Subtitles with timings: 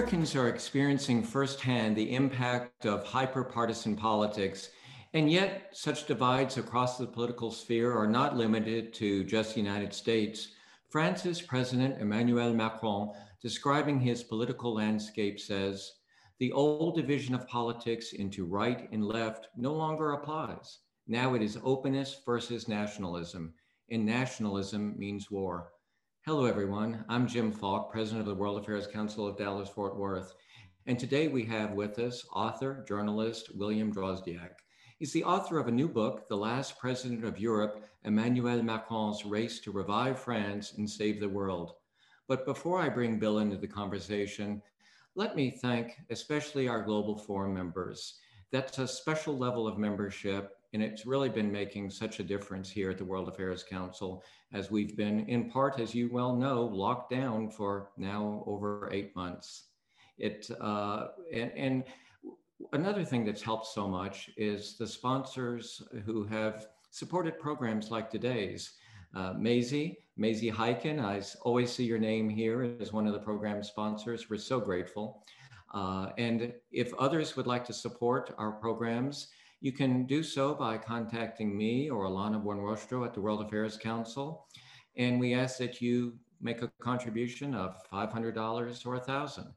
[0.00, 4.70] Americans are experiencing firsthand the impact of hyper-partisan politics,
[5.12, 9.92] and yet such divides across the political sphere are not limited to just the United
[9.92, 10.52] States.
[10.88, 13.10] France's President Emmanuel Macron,
[13.42, 15.92] describing his political landscape, says,
[16.38, 20.78] the old division of politics into right and left no longer applies.
[21.08, 23.52] Now it is openness versus nationalism,
[23.90, 25.72] and nationalism means war.
[26.26, 27.02] Hello, everyone.
[27.08, 30.34] I'm Jim Falk, President of the World Affairs Council of Dallas Fort Worth.
[30.84, 34.50] And today we have with us author, journalist William Drozdiak.
[34.98, 39.60] He's the author of a new book, The Last President of Europe Emmanuel Macron's Race
[39.60, 41.72] to Revive France and Save the World.
[42.28, 44.60] But before I bring Bill into the conversation,
[45.14, 48.18] let me thank especially our Global Forum members.
[48.52, 52.90] That's a special level of membership, and it's really been making such a difference here
[52.90, 57.10] at the World Affairs Council as we've been, in part, as you well know, locked
[57.10, 59.64] down for now over eight months.
[60.18, 61.84] It uh, and, and
[62.72, 68.72] another thing that's helped so much is the sponsors who have supported programs like today's.
[69.14, 73.62] Uh, Maisie, Maisie Heiken, I always see your name here as one of the program
[73.62, 74.30] sponsors.
[74.30, 75.24] We're so grateful.
[75.72, 79.28] Uh, and if others would like to support our programs,
[79.60, 84.46] you can do so by contacting me or Alana Buenrostro at the World Affairs Council.
[84.96, 89.52] And we ask that you make a contribution of $500 or 1000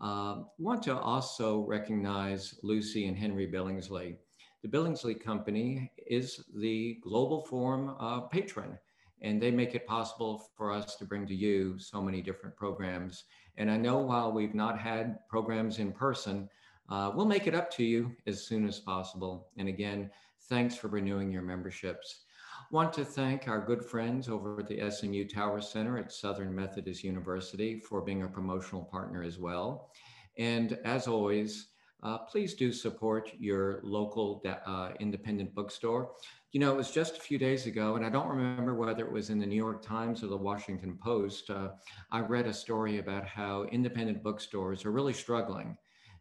[0.00, 4.16] uh, want to also recognize Lucy and Henry Billingsley.
[4.62, 8.78] The Billingsley Company is the Global Forum uh, patron,
[9.22, 13.24] and they make it possible for us to bring to you so many different programs.
[13.56, 16.48] And I know while we've not had programs in person,
[16.88, 19.48] uh, we'll make it up to you as soon as possible.
[19.56, 20.10] And again,
[20.48, 22.24] thanks for renewing your memberships.
[22.70, 27.02] Want to thank our good friends over at the SMU Tower Center at Southern Methodist
[27.02, 29.90] University for being a promotional partner as well.
[30.36, 31.68] And as always,
[32.02, 36.12] uh, please do support your local uh, independent bookstore.
[36.52, 39.12] You know, it was just a few days ago, and I don't remember whether it
[39.12, 41.50] was in the New York Times or the Washington Post.
[41.50, 41.70] Uh,
[42.12, 45.76] I read a story about how independent bookstores are really struggling.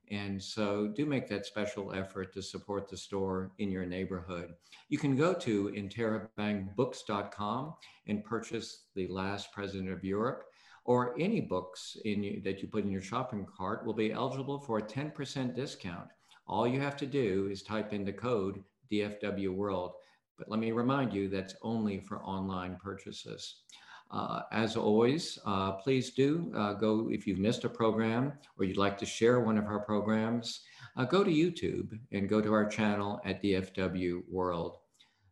[0.09, 4.53] And so do make that special effort to support the store in your neighborhood.
[4.89, 7.73] You can go to interabangbooks.com
[8.07, 10.45] and purchase The Last President of Europe
[10.85, 14.77] or any books in, that you put in your shopping cart will be eligible for
[14.77, 16.07] a 10% discount.
[16.47, 19.95] All you have to do is type in the code DFW World.
[20.37, 23.63] But let me remind you that's only for online purchases.
[24.09, 28.77] Uh, as always, uh, please do uh, go if you've missed a program or you'd
[28.77, 30.61] like to share one of our programs,
[30.95, 34.77] uh, go to YouTube and go to our channel at DFW World.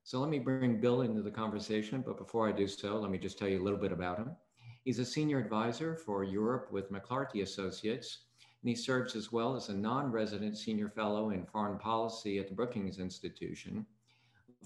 [0.04, 3.18] So let me bring Bill into the conversation, but before I do so, let me
[3.18, 4.36] just tell you a little bit about him.
[4.84, 8.20] He's a senior advisor for Europe with McLarty Associates,
[8.62, 12.54] and he serves as well as a non-resident senior fellow in foreign policy at the
[12.54, 13.86] Brookings Institution.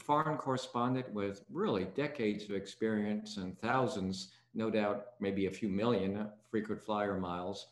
[0.02, 6.28] Foreign correspondent with really decades of experience and thousands, no doubt maybe a few million
[6.50, 7.68] frequent flyer miles.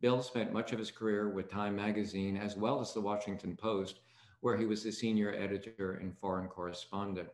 [0.00, 4.00] Bill spent much of his career with Time Magazine as well as the Washington Post,
[4.40, 7.28] where he was the senior editor and foreign correspondent.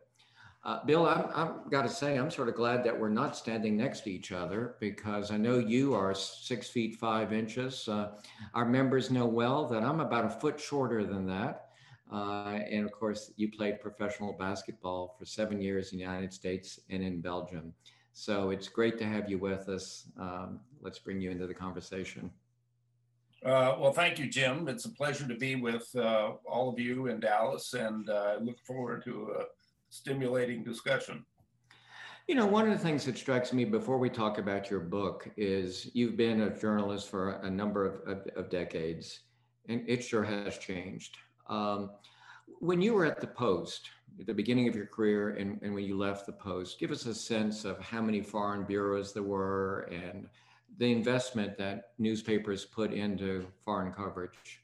[0.65, 4.01] Uh, Bill, I've got to say, I'm sort of glad that we're not standing next
[4.01, 7.87] to each other because I know you are six feet five inches.
[7.87, 8.11] Uh,
[8.53, 11.68] our members know well that I'm about a foot shorter than that.
[12.11, 16.79] Uh, and of course, you played professional basketball for seven years in the United States
[16.89, 17.73] and in Belgium.
[18.13, 20.07] So it's great to have you with us.
[20.19, 22.31] Um, let's bring you into the conversation.
[23.45, 24.67] Uh, well, thank you, Jim.
[24.67, 28.43] It's a pleasure to be with uh, all of you in Dallas, and uh, I
[28.43, 29.43] look forward to a
[29.89, 31.23] stimulating discussion.
[32.27, 35.29] You know, one of the things that strikes me before we talk about your book
[35.37, 39.21] is you've been a journalist for a number of, of, of decades,
[39.69, 41.17] and it sure has changed.
[41.49, 41.91] Um,
[42.59, 43.89] when you were at the Post,
[44.19, 47.05] at the beginning of your career, and, and when you left the Post, give us
[47.05, 50.27] a sense of how many foreign bureaus there were and
[50.77, 54.61] the investment that newspapers put into foreign coverage.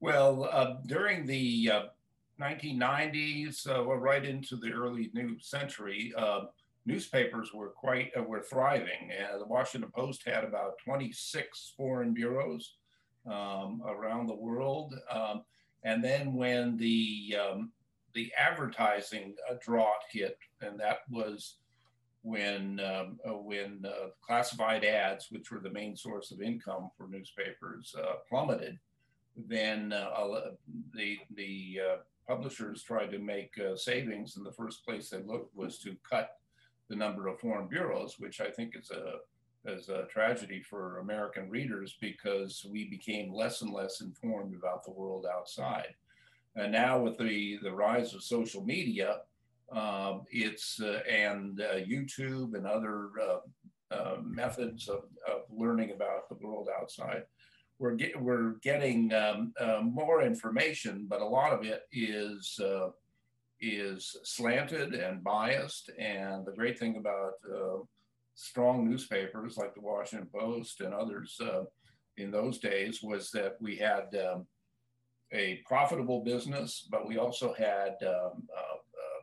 [0.00, 1.82] Well, uh, during the uh,
[2.40, 6.46] 1990s, uh, well, right into the early new century, uh,
[6.86, 9.10] newspapers were quite uh, were thriving.
[9.38, 12.76] the Washington Post had about 26 foreign bureaus
[13.26, 14.94] um, around the world.
[15.10, 15.44] Um,
[15.82, 17.72] and then when the um,
[18.14, 21.56] the advertising uh, drought hit, and that was
[22.22, 27.08] when um, uh, when uh, classified ads, which were the main source of income for
[27.08, 27.94] newspapers,
[28.28, 28.78] plummeted,
[29.36, 29.90] then
[30.94, 31.80] the the
[32.28, 36.36] publishers tried to make uh, savings, and the first place they looked was to cut
[36.88, 39.14] the number of foreign bureaus, which I think is a
[39.66, 44.90] as a tragedy for American readers because we became less and less informed about the
[44.90, 45.94] world outside.
[46.56, 49.18] And now with the, the rise of social media,
[49.70, 56.28] um, it's uh, and uh, YouTube and other uh, uh methods of, of learning about
[56.28, 57.22] the world outside,
[57.78, 62.88] we're, get, we're getting um, uh, more information, but a lot of it is uh,
[63.60, 65.90] is slanted and biased.
[65.98, 67.34] And the great thing about
[68.34, 71.64] strong newspapers like the Washington Post and others uh,
[72.16, 74.46] in those days was that we had um,
[75.32, 79.22] a profitable business, but we also had um, uh, uh,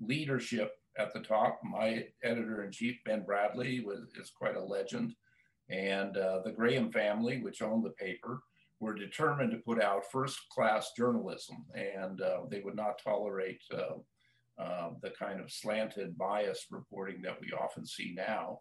[0.00, 1.60] leadership at the top.
[1.62, 5.14] My editor in chief, Ben Bradlee, was is quite a legend,
[5.70, 8.42] and uh, the Graham family, which owned the paper,
[8.80, 13.62] were determined to put out first class journalism, and uh, they would not tolerate
[14.58, 18.58] uh, the kind of slanted, biased reporting that we often see now,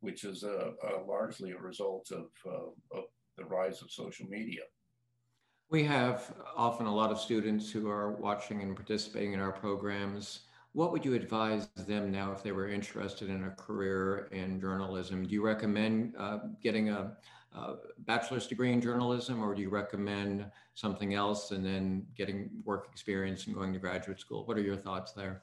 [0.00, 3.04] which is a, a largely a result of, uh, of
[3.36, 4.62] the rise of social media.
[5.70, 10.40] We have often a lot of students who are watching and participating in our programs.
[10.72, 15.26] What would you advise them now if they were interested in a career in journalism?
[15.26, 17.16] Do you recommend uh, getting a
[17.54, 22.88] uh, bachelor's degree in journalism, or do you recommend something else and then getting work
[22.92, 24.44] experience and going to graduate school?
[24.46, 25.42] What are your thoughts there?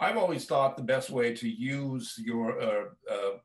[0.00, 3.38] I've always thought the best way to use your uh, uh,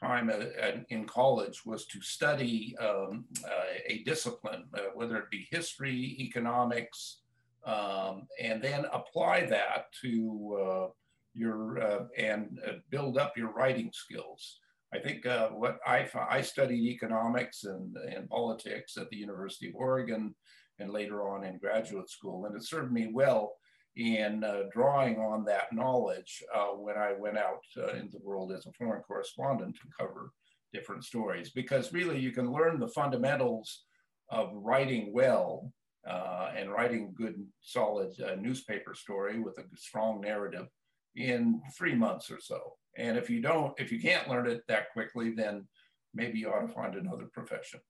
[0.00, 5.30] time at, at, in college was to study um, uh, a discipline, uh, whether it
[5.30, 7.18] be history, economics,
[7.66, 10.86] um, and then apply that to uh,
[11.34, 12.60] your and
[12.90, 14.60] build up your writing skills.
[14.94, 19.74] I think uh, what I I studied economics and, and politics at the University of
[19.74, 20.34] Oregon
[20.78, 23.54] and later on in graduate school, and it served me well
[23.96, 28.66] in uh, drawing on that knowledge uh, when I went out uh, the world as
[28.66, 30.30] a foreign correspondent to cover
[30.72, 31.50] different stories.
[31.50, 33.84] Because really, you can learn the fundamentals
[34.30, 35.72] of writing well
[36.08, 40.66] uh, and writing good, solid uh, newspaper story with a strong narrative
[41.16, 42.76] in three months or so.
[42.96, 45.66] And if you don't, if you can't learn it that quickly, then
[46.14, 47.80] maybe you ought to find another profession.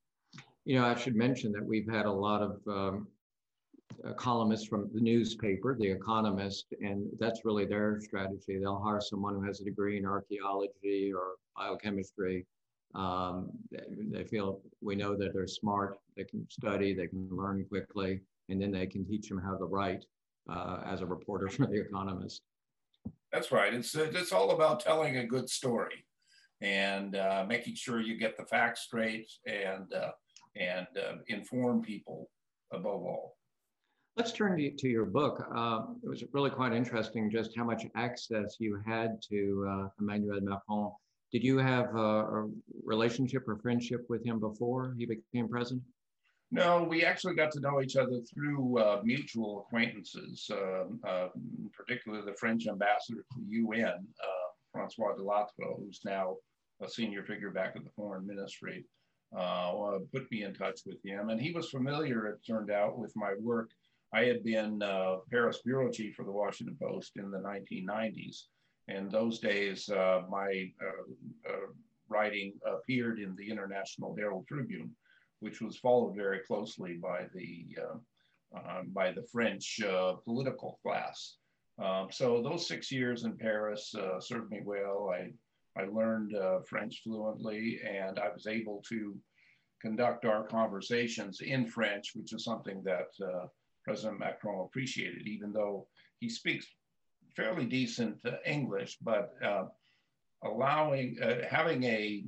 [0.65, 3.09] You know, I should mention that we've had a lot of um,
[4.07, 8.59] uh, columnists from the newspaper, The Economist, and that's really their strategy.
[8.59, 12.47] They'll hire someone who has a degree in archaeology or biochemistry.
[12.95, 18.21] Um, they feel we know that they're smart, they can study, they can learn quickly,
[18.49, 20.05] and then they can teach them how to write
[20.49, 22.43] uh, as a reporter for The Economist.
[23.35, 23.75] That's right.
[23.75, 26.07] It's it's all about telling a good story,
[26.61, 30.13] and uh, making sure you get the facts straight and uh,
[30.55, 32.31] and uh, inform people
[32.73, 33.37] above all.
[34.17, 35.45] Let's turn to, your book.
[35.53, 40.41] Uh, it was really quite interesting just how much access you had to uh, Emmanuel
[40.41, 40.93] Macron.
[41.33, 42.51] Did you have a, a
[42.85, 45.83] relationship or friendship with him before he became president?
[46.55, 51.27] No, we actually got to know each other through uh, mutual acquaintances, uh,
[51.77, 56.37] particularly the French ambassador to the UN, uh, Francois Delattre, who's now
[56.81, 58.85] a senior figure back at the foreign ministry,
[59.37, 61.31] uh, put me in touch with him.
[61.31, 63.71] And he was familiar, it turned out, with my work.
[64.13, 68.45] I had been uh, Paris bureau chief for the Washington Post in the 1990s.
[68.87, 70.71] And those days, uh, my
[72.09, 74.95] writing appeared in the International Herald Tribune
[75.45, 77.99] which was followed very closely by the uh,
[78.59, 81.37] uh, by the French uh, political class.
[81.79, 85.13] Um, so those six years in Paris uh, served me well.
[85.13, 85.33] I
[85.79, 89.15] I learned uh, French fluently, and I was able to
[89.83, 93.47] conduct our conversations in French, which is something that uh,
[93.85, 95.87] President Macron appreciated, even though
[96.21, 96.67] he speaks
[97.37, 99.35] fairly decent English, but
[100.43, 101.19] allowing
[101.51, 102.25] having a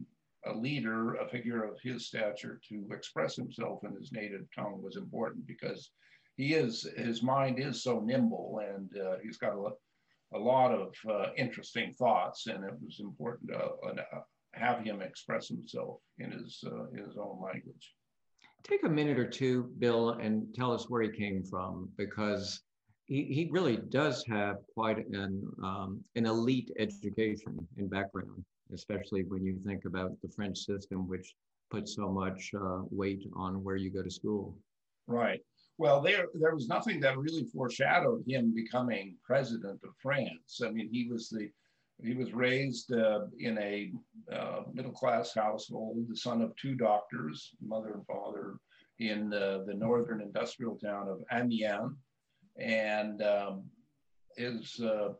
[0.47, 4.97] a leader, a figure of his stature, to express himself in his native tongue was
[4.97, 5.91] important because
[6.37, 10.95] he is his mind is so nimble and uh, he's got a, a lot of
[11.09, 14.21] uh, interesting thoughts, and it was important to uh,
[14.53, 17.95] have him express himself in his uh, in his own language.
[18.65, 22.61] Take a minute or two, Bill, and tell us where he came from because
[23.07, 29.45] he, he really does have quite an um, an elite education and background especially when
[29.45, 31.35] you think about the French system, which
[31.71, 34.57] puts so much uh, weight on where you go to school.
[35.07, 35.41] Right.
[35.79, 40.61] Well, there there was nothing that really foreshadowed him becoming president of France.
[40.65, 41.51] I mean, he was the
[42.03, 43.93] he was raised uh, in a
[44.33, 48.59] uh, middle class household, the son of two doctors, mother and father,
[48.99, 51.97] in the, the northern industrial town of Amiens,
[52.59, 53.65] and um,
[54.37, 55.15] his uh,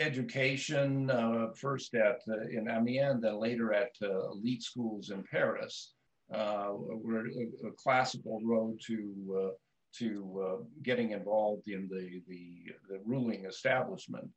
[0.00, 5.92] education, uh, first at uh, in Amiens, then later at uh, elite schools in Paris,
[6.34, 9.50] uh, were a, a, classical road to uh,
[9.98, 14.28] to uh, getting involved in the the, the ruling establishment.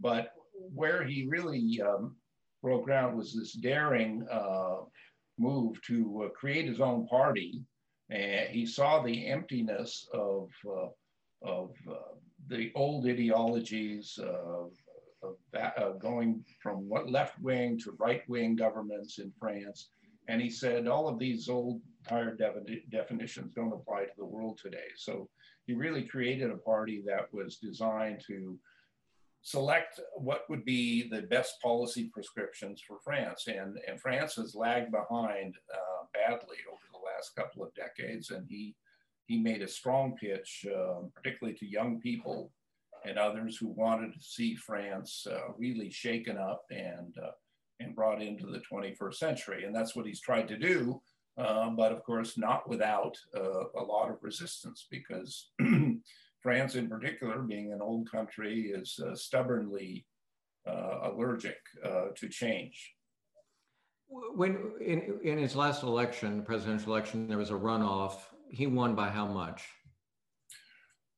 [0.00, 0.32] but
[0.74, 2.14] where he really um,
[2.62, 4.26] broke ground was this daring
[5.38, 7.62] move to create his own party,
[8.10, 10.48] and he saw the emptiness of
[11.42, 11.70] of
[12.48, 14.72] the old ideologies of,
[15.22, 19.88] of that, uh, going from left wing to right wing governments in France.
[20.28, 22.40] And he said all of these old tired
[22.90, 24.88] definitions don't apply to the world today.
[24.96, 25.28] So
[25.66, 28.58] he really created a party that was designed to
[29.42, 33.44] select what would be the best policy prescriptions for France.
[33.48, 38.30] And, and France has lagged behind uh, badly over the last couple of decades.
[38.30, 38.76] And he
[39.32, 42.52] he made a strong pitch, uh, particularly to young people
[43.06, 47.30] and others who wanted to see France uh, really shaken up and uh,
[47.80, 49.64] and brought into the 21st century.
[49.64, 51.00] And that's what he's tried to do,
[51.38, 55.50] um, but of course not without uh, a lot of resistance because
[56.42, 60.04] France, in particular, being an old country, is uh, stubbornly
[60.66, 61.58] allergic
[62.14, 62.94] to change.
[64.08, 68.18] When in, in his last election, presidential election, there was a runoff
[68.52, 69.64] he won by how much?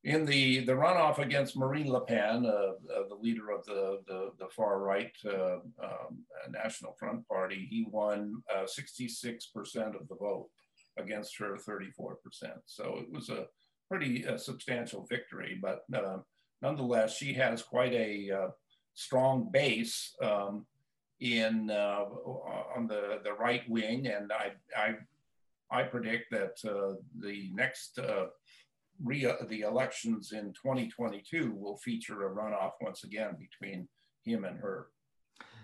[0.05, 4.31] In the, the runoff against Marine Le Pen, uh, uh, the leader of the, the,
[4.38, 10.49] the far right uh, um, National Front Party, he won 66% uh, of the vote
[10.99, 12.17] against her 34%.
[12.67, 13.47] So it was a
[13.91, 16.19] pretty uh, substantial victory, but uh,
[16.62, 18.31] nonetheless, she has quite a
[18.93, 20.67] strong base um,
[21.21, 24.97] in on the, the right wing, and I, I
[25.75, 28.26] I predict that uh, the next uh,
[29.04, 33.88] the elections in 2022 will feature a runoff once again between
[34.23, 34.87] him and her.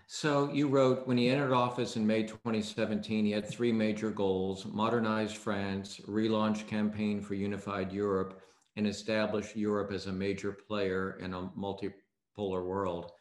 [0.09, 4.67] So you wrote when he entered office in May 2017, he had three major goals:
[4.67, 8.43] modernize France, relaunch campaign for unified Europe,
[8.75, 13.13] and establish Europe as a major player in a multipolar world.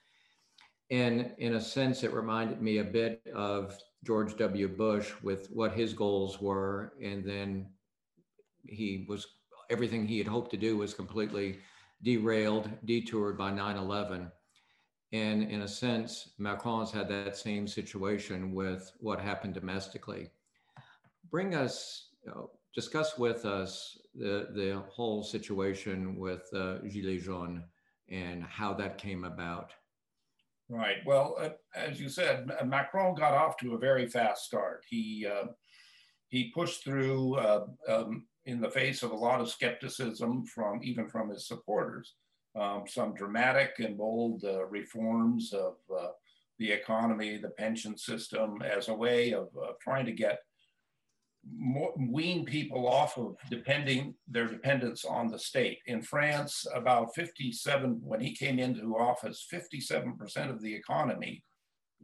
[0.90, 4.68] And in a sense, it reminded me a bit of George W.
[4.68, 6.94] Bush with what his goals were.
[7.02, 7.68] And then
[8.68, 9.28] he was,
[9.70, 11.60] everything he had hoped to do was completely
[12.04, 14.32] derailed, detoured by 9 11.
[15.12, 20.30] And in a sense, Macron's had that same situation with what happened domestically.
[21.32, 27.64] Bring us, you know, discuss with us the, the whole situation with uh, Gilets jaunes
[28.10, 29.74] and how that came about.
[30.70, 30.98] Right.
[31.04, 34.84] Well, uh, as you said, Macron got off to a very fast start.
[34.88, 35.48] He uh,
[36.28, 41.10] he pushed through uh, um, in the face of a lot of skepticism from even
[41.10, 42.14] from his supporters.
[42.56, 46.10] Um, some dramatic and bold uh, reforms of uh,
[46.60, 49.50] the economy, the pension system, as a way of
[49.82, 50.40] trying to get
[51.48, 55.80] more, wean people off of depending their dependence on the state.
[55.86, 61.44] In France, about 57, when he came into office, 57% of the economy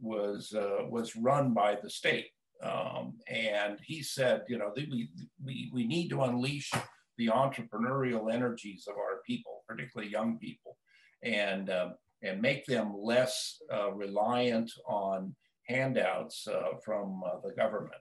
[0.00, 2.28] was, uh, was run by the state.
[2.62, 5.10] Um, and he said, you know, we,
[5.44, 6.72] we, we need to unleash
[7.18, 10.78] the entrepreneurial energies of our people, particularly young people,
[11.22, 11.90] and, uh,
[12.22, 15.34] and make them less uh, reliant on
[15.68, 18.00] handouts uh, from uh, the government.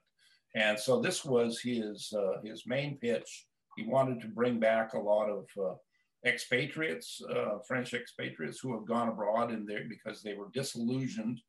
[0.56, 3.46] And so this was his, uh, his main pitch.
[3.76, 5.76] He wanted to bring back a lot of uh,
[6.26, 11.42] expatriates, uh, French expatriates who have gone abroad in there because they were disillusioned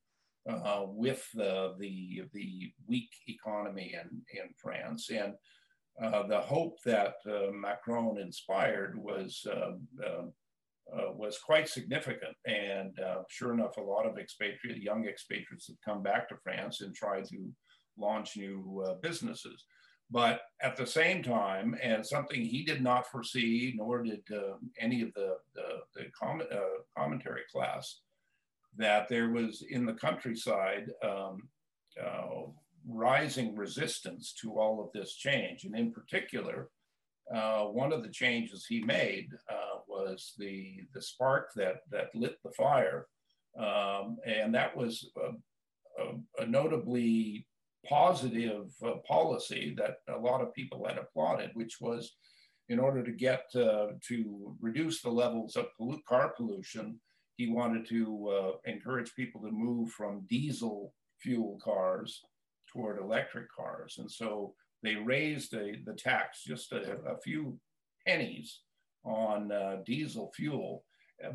[0.50, 5.10] uh, with the, the, weak economy in, in France.
[5.10, 5.34] And
[6.02, 9.46] uh, the hope that uh, Macron inspired was,
[10.88, 12.36] was quite significant.
[12.44, 12.98] And
[13.28, 17.24] sure enough, a lot of expatriate, young expatriates have come back to France and tried
[17.26, 17.52] to
[17.98, 19.64] launch new uh, businesses.
[20.10, 25.02] But at the same time, and something he did not foresee, nor did uh, any
[25.02, 28.00] of the, the, the com- uh, commentary class,
[28.76, 31.48] that there was in the countryside um,
[32.00, 32.46] uh,
[32.86, 35.64] rising resistance to all of this change.
[35.64, 36.68] And in particular,
[37.34, 42.36] uh, one of the changes he made uh, was the, the spark that, that lit
[42.44, 43.08] the fire.
[43.58, 47.46] Um, and that was a, a, a notably
[47.88, 52.16] positive uh, policy that a lot of people had applauded, which was
[52.68, 55.66] in order to get uh, to reduce the levels of
[56.08, 56.98] car pollution,
[57.36, 62.22] he wanted to uh, encourage people to move from diesel fuel cars
[62.72, 63.96] toward electric cars.
[63.98, 67.58] And so they raised a, the tax just a, a few
[68.06, 68.60] pennies
[69.04, 70.84] on uh, diesel fuel.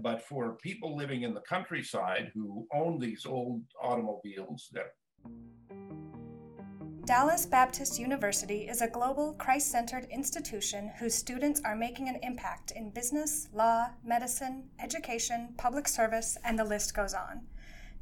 [0.02, 4.92] But for people living in the countryside who own these old automobiles that
[7.06, 12.72] Dallas Baptist University is a global, Christ centered institution whose students are making an impact
[12.72, 17.42] in business, law, medicine, education, public service, and the list goes on.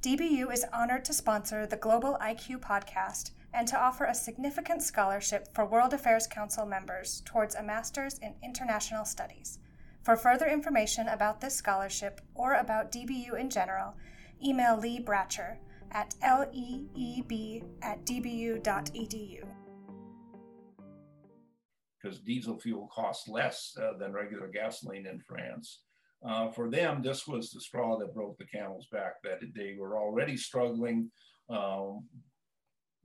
[0.01, 5.47] DBU is honored to sponsor the Global IQ podcast and to offer a significant scholarship
[5.55, 9.59] for World Affairs Council members towards a master's in international studies.
[10.03, 13.95] For further information about this scholarship or about DBU in general,
[14.43, 15.55] email Lee Bratcher
[15.91, 19.43] at leeb at dbu.edu.
[22.01, 25.81] Because diesel fuel costs less uh, than regular gasoline in France.
[26.25, 29.97] Uh, for them, this was the straw that broke the camel's back, that they were
[29.97, 31.09] already struggling,
[31.49, 32.05] um,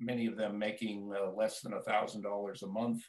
[0.00, 3.02] many of them making uh, less than $1,000 a month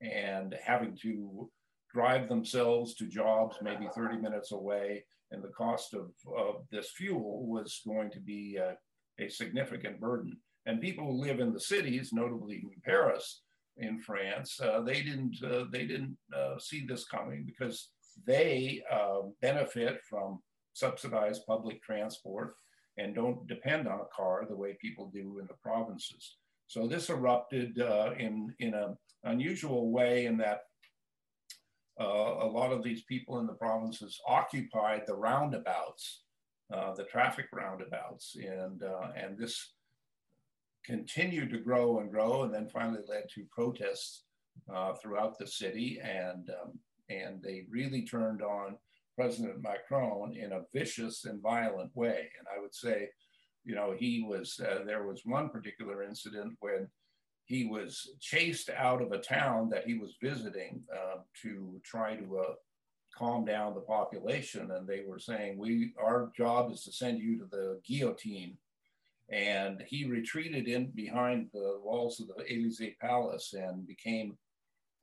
[0.00, 1.50] and having to
[1.92, 5.04] drive themselves to jobs maybe 30 minutes away.
[5.30, 8.72] And the cost of, of this fuel was going to be uh,
[9.20, 10.36] a significant burden.
[10.66, 13.42] And people who live in the cities, notably in Paris,
[13.76, 17.88] in France, uh, they didn't uh, they didn't uh, see this coming because
[18.26, 20.40] they uh, benefit from
[20.74, 22.54] subsidized public transport
[22.98, 26.36] and don't depend on a car the way people do in the provinces.
[26.66, 30.60] So this erupted uh, in in an unusual way in that
[32.00, 36.22] uh, a lot of these people in the provinces occupied the roundabouts
[36.72, 38.36] uh, the traffic roundabouts.
[38.36, 39.72] And, uh, and this
[40.84, 44.24] continued to grow and grow and then finally led to protests
[44.72, 46.00] uh, throughout the city.
[46.02, 48.76] And, um, and they really turned on
[49.16, 52.30] President Macron in a vicious and violent way.
[52.38, 53.10] And I would say,
[53.64, 56.88] you know, he was, uh, there was one particular incident when
[57.44, 62.44] he was chased out of a town that he was visiting uh, to try to
[63.16, 64.70] calm down the population.
[64.70, 68.56] And they were saying, we, our job is to send you to the guillotine.
[69.30, 74.36] And he retreated in behind the walls of the Elysee Palace and became,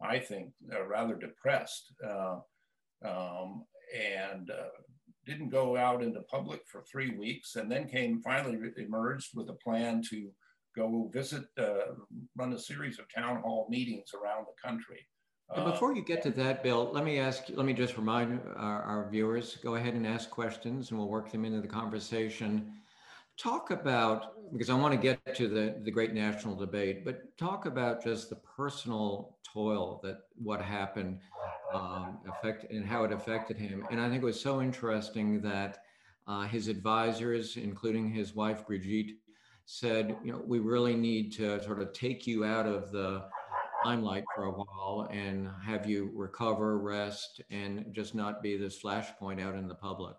[0.02, 1.94] I think, uh, rather depressed.
[2.06, 2.38] Uh,
[3.06, 3.64] um,
[3.96, 4.70] and uh,
[5.26, 9.54] didn't go out into public for three weeks and then came finally emerged with a
[9.54, 10.30] plan to
[10.76, 11.94] go visit, uh,
[12.36, 15.08] run a series of town hall meetings around the country
[15.56, 18.42] and uh, before you get to that, Bill, let me ask, let me just remind
[18.58, 22.74] our, our, viewers, go ahead and ask questions and we'll work them into the conversation.
[23.38, 27.66] Talk about, because I want to get to the, the great national debate, but talk
[27.66, 31.20] about just the personal toil that what happened
[31.74, 33.86] um, affect and how it affected him.
[33.90, 35.80] And I think it was so interesting that
[36.28, 39.16] uh, his advisors, including his wife, Brigitte,
[39.66, 43.26] said, you know, we really need to sort of take you out of the
[43.88, 49.42] limelight for a while and have you recover, rest, and just not be this flashpoint
[49.42, 50.16] out in the public.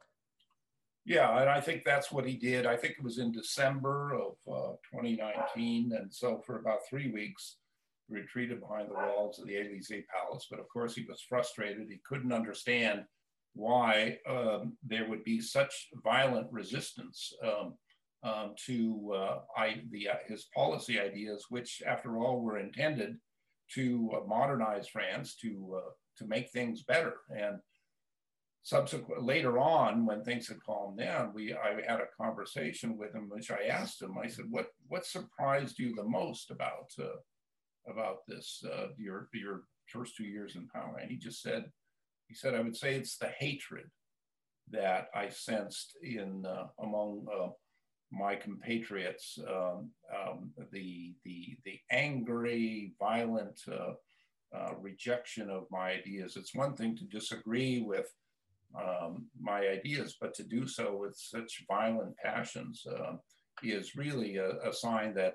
[1.04, 2.64] Yeah, and I think that's what he did.
[2.64, 5.92] I think it was in December of uh, 2019.
[5.92, 7.56] And so for about three weeks,
[8.08, 10.46] retreated behind the walls of the Elysee Palace.
[10.50, 11.88] But of course, he was frustrated.
[11.90, 13.04] He couldn't understand
[13.54, 17.74] why um, there would be such violent resistance um,
[18.22, 23.18] um, to uh, I, the, uh, his policy ideas, which, after all, were intended
[23.74, 27.14] to uh, modernize France, to uh, to make things better.
[27.30, 27.58] And
[28.62, 33.28] subsequent later on, when things had calmed down, we I had a conversation with him,
[33.28, 34.16] which I asked him.
[34.22, 37.18] I said, "What what surprised you the most about uh,
[37.90, 41.64] about this uh, your your first two years in power?" And he just said,
[42.26, 43.90] he said, "I would say it's the hatred."
[44.70, 47.48] That I sensed in uh, among uh,
[48.10, 53.92] my compatriots, um, um, the, the, the angry, violent uh,
[54.56, 56.36] uh, rejection of my ideas.
[56.36, 58.10] It's one thing to disagree with
[58.74, 63.16] um, my ideas, but to do so with such violent passions uh,
[63.62, 65.34] is really a, a, sign that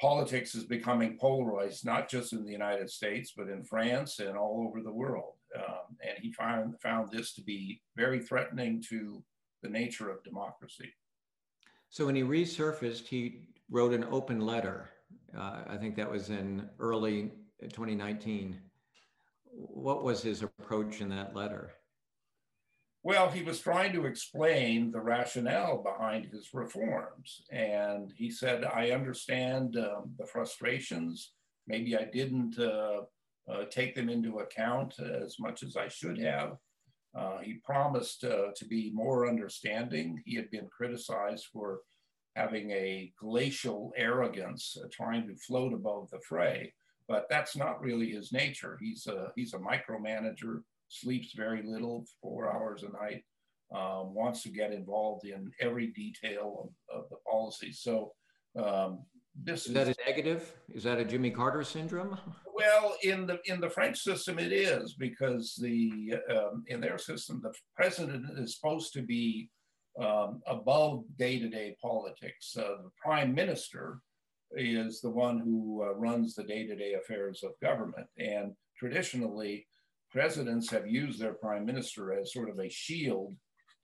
[0.00, 4.66] politics is becoming polarized, not just in the United States, but in France and all
[4.66, 5.34] over the world.
[5.56, 9.22] Um, and he found, found this to be very threatening to
[9.62, 10.92] the nature of democracy.
[11.90, 14.88] So when he resurfaced, he wrote an open letter.
[15.36, 18.60] Uh, I think that was in early 2019.
[19.52, 21.72] What was his approach in that letter?
[23.02, 27.42] Well, he was trying to explain the rationale behind his reforms.
[27.50, 31.32] And he said, I understand um, the frustrations.
[31.66, 33.02] Maybe I didn't uh,
[33.50, 36.56] uh, take them into account as much as I should have.
[37.16, 40.22] Uh, he promised uh, to be more understanding.
[40.24, 41.80] He had been criticized for
[42.36, 46.72] having a glacial arrogance, uh, trying to float above the fray.
[47.08, 48.78] But that's not really his nature.
[48.80, 53.24] He's a, he's a micromanager, sleeps very little, four hours a night,
[53.74, 57.72] um, wants to get involved in every detail of, of the policy.
[57.72, 58.12] So
[58.56, 59.00] um,
[59.42, 60.52] this is that a negative?
[60.72, 62.18] Is that a Jimmy Carter syndrome?
[62.54, 67.40] Well, in the in the French system, it is because the um, in their system,
[67.42, 69.48] the president is supposed to be
[70.00, 72.56] um, above day-to-day politics.
[72.56, 74.00] Uh, the prime minister
[74.52, 79.66] is the one who uh, runs the day-to-day affairs of government, and traditionally,
[80.10, 83.34] presidents have used their prime minister as sort of a shield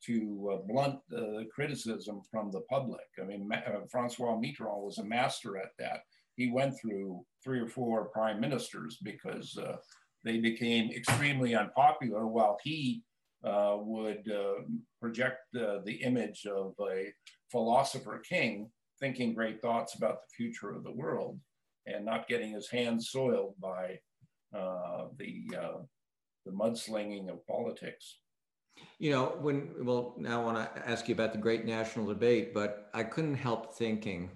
[0.04, 3.06] to uh, blunt the criticism from the public.
[3.20, 6.00] I mean, uh, Francois Mitterrand was a master at that.
[6.36, 9.76] He went through three or four prime ministers because uh,
[10.22, 13.02] they became extremely unpopular while he
[13.44, 14.62] uh, would uh,
[15.00, 17.12] project the image of a
[17.50, 21.38] philosopher king thinking great thoughts about the future of the world
[21.86, 23.98] and not getting his hands soiled by
[24.54, 25.44] uh, the,
[26.44, 28.18] the mudslinging of politics.
[28.98, 32.54] You know, when, well, now I want to ask you about the great national debate,
[32.54, 34.30] but I couldn't help thinking,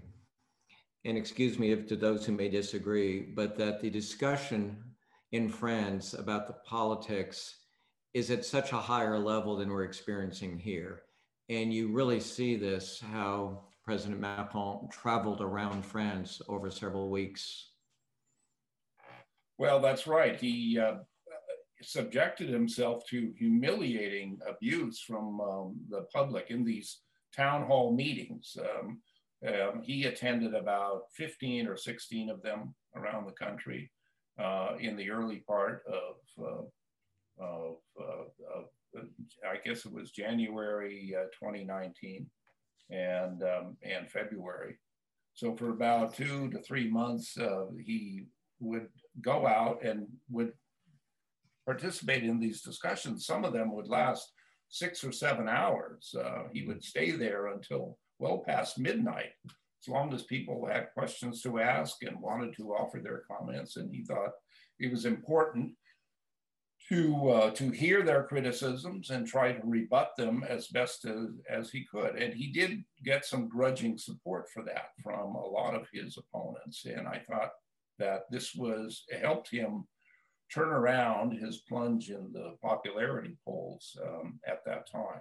[1.04, 4.76] and excuse me if to those who may disagree, but that the discussion
[5.32, 7.56] in France about the politics
[8.12, 11.02] is at such a higher level than we're experiencing here.
[11.48, 17.70] And you really see this how President Macron traveled around France over several weeks.
[19.58, 20.38] Well, that's right.
[20.38, 20.98] He uh,
[21.82, 27.00] subjected himself to humiliating abuse from um, the public in these
[27.34, 28.56] town hall meetings.
[28.60, 29.00] Um,
[29.46, 33.90] um, he attended about 15 or 16 of them around the country
[34.38, 39.04] uh, in the early part of, uh, of, uh, of,
[39.48, 42.26] I guess it was January uh, 2019
[42.90, 44.78] and, um, and February.
[45.32, 48.24] So for about two to three months, uh, he
[48.58, 48.88] would
[49.22, 50.52] go out and would
[51.70, 53.26] participate in these discussions.
[53.26, 54.32] Some of them would last
[54.70, 56.12] six or seven hours.
[56.18, 61.42] Uh, he would stay there until well past midnight, as long as people had questions
[61.42, 63.76] to ask and wanted to offer their comments.
[63.76, 64.32] And he thought
[64.80, 65.72] it was important
[66.88, 71.70] to uh, to hear their criticisms and try to rebut them as best as, as
[71.70, 72.16] he could.
[72.16, 76.84] And he did get some grudging support for that from a lot of his opponents.
[76.84, 77.52] And I thought
[78.00, 79.84] that this was helped him
[80.52, 85.20] turn around his plunge in the popularity polls um, at that time.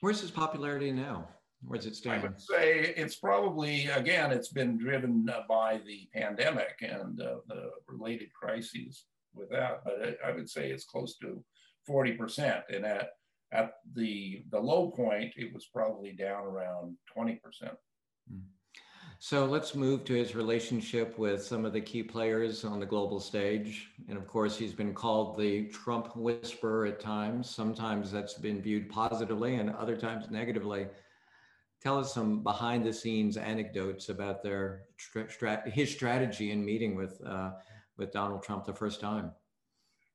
[0.00, 1.28] Where's his popularity now?
[1.64, 2.20] Where's it stand?
[2.20, 7.36] I would say it's probably, again, it's been driven uh, by the pandemic and uh,
[7.46, 9.82] the related crises with that.
[9.84, 11.42] But I would say it's close to
[11.88, 12.62] 40%.
[12.74, 13.10] And at,
[13.52, 17.38] at the, the low point, it was probably down around 20%.
[18.32, 18.40] Mm.
[19.24, 23.20] So let's move to his relationship with some of the key players on the global
[23.20, 23.92] stage.
[24.08, 27.48] And of course, he's been called the Trump whisperer at times.
[27.48, 30.88] Sometimes that's been viewed positively and other times negatively.
[31.80, 34.86] Tell us some behind the scenes anecdotes about their
[35.66, 37.52] his strategy in meeting with uh,
[37.98, 39.30] with Donald Trump the first time.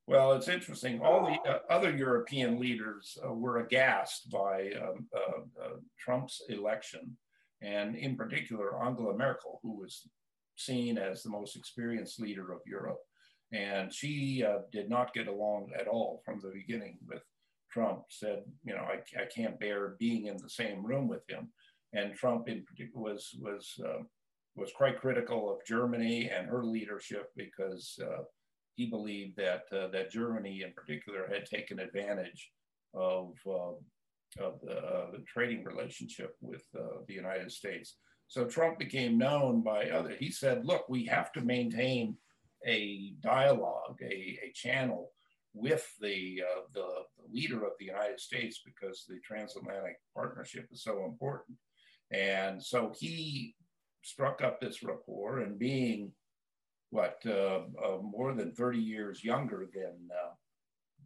[0.05, 0.99] Well, it's interesting.
[0.99, 7.15] All the uh, other European leaders uh, were aghast by um, uh, uh, Trump's election
[7.61, 10.07] and in particular Angela Merkel, who was
[10.55, 12.99] seen as the most experienced leader of Europe.
[13.53, 17.21] And she uh, did not get along at all from the beginning with
[17.71, 21.49] Trump, said, you know, I, I can't bear being in the same room with him.
[21.93, 24.03] And Trump in particular was, was, uh,
[24.55, 28.23] was quite critical of Germany and her leadership because uh,
[28.75, 32.51] he believed that, uh, that Germany in particular had taken advantage
[32.93, 33.73] of uh,
[34.39, 37.97] of the, uh, the trading relationship with uh, the United States.
[38.27, 40.15] So Trump became known by other.
[40.17, 42.17] He said, "Look, we have to maintain
[42.65, 45.11] a dialogue, a, a channel
[45.53, 46.87] with the, uh, the,
[47.17, 51.57] the leader of the United States because the transatlantic partnership is so important."
[52.11, 53.55] And so he
[54.01, 56.11] struck up this rapport, and being
[56.89, 60.33] what uh, uh, more than 30 years younger than uh,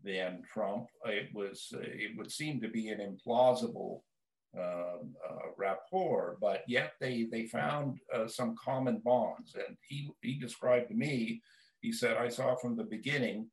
[0.04, 0.88] than Trump.
[1.06, 4.02] It was it would seem to be an implausible
[4.58, 9.56] um, uh, rapport, but yet they they found uh, some common bonds.
[9.56, 11.42] And he he described to me,
[11.82, 13.48] he said, I saw from the beginning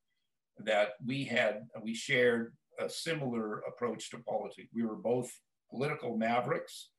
[0.64, 4.68] that we had we shared a similar approach to politics.
[4.74, 5.30] We were both
[5.70, 6.90] political mavericks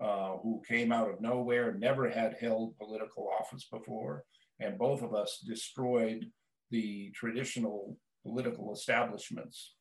[0.00, 4.24] uh, who came out of nowhere, never had held political office before,
[4.60, 6.26] and both of us destroyed
[6.70, 7.96] the traditional
[8.28, 9.74] political establishments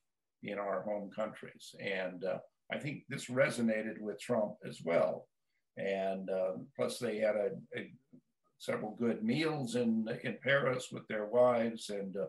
[0.43, 1.75] in our home countries.
[1.79, 2.37] And uh,
[2.71, 5.27] I think this resonated with Trump as well.
[5.77, 7.91] And uh, plus, they had a, a,
[8.57, 12.25] several good meals in in Paris with their wives, and uh,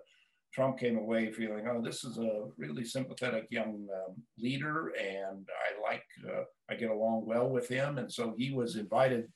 [0.52, 5.90] Trump came away feeling, oh, this is a really sympathetic young um, leader, and I
[5.90, 9.28] like, uh, I get along well with him, and so he was invited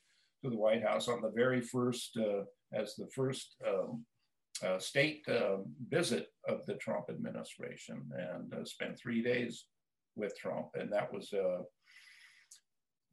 [0.43, 2.43] to the White House on the very first, uh,
[2.73, 4.05] as the first um,
[4.65, 9.65] uh, state um, visit of the Trump administration, and uh, spent three days
[10.15, 11.33] with Trump, and that was.
[11.33, 11.63] Uh,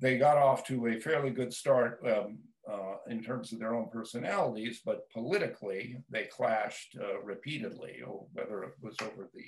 [0.01, 2.39] they got off to a fairly good start um,
[2.71, 8.01] uh, in terms of their own personalities, but politically they clashed uh, repeatedly,
[8.33, 9.45] whether it was over the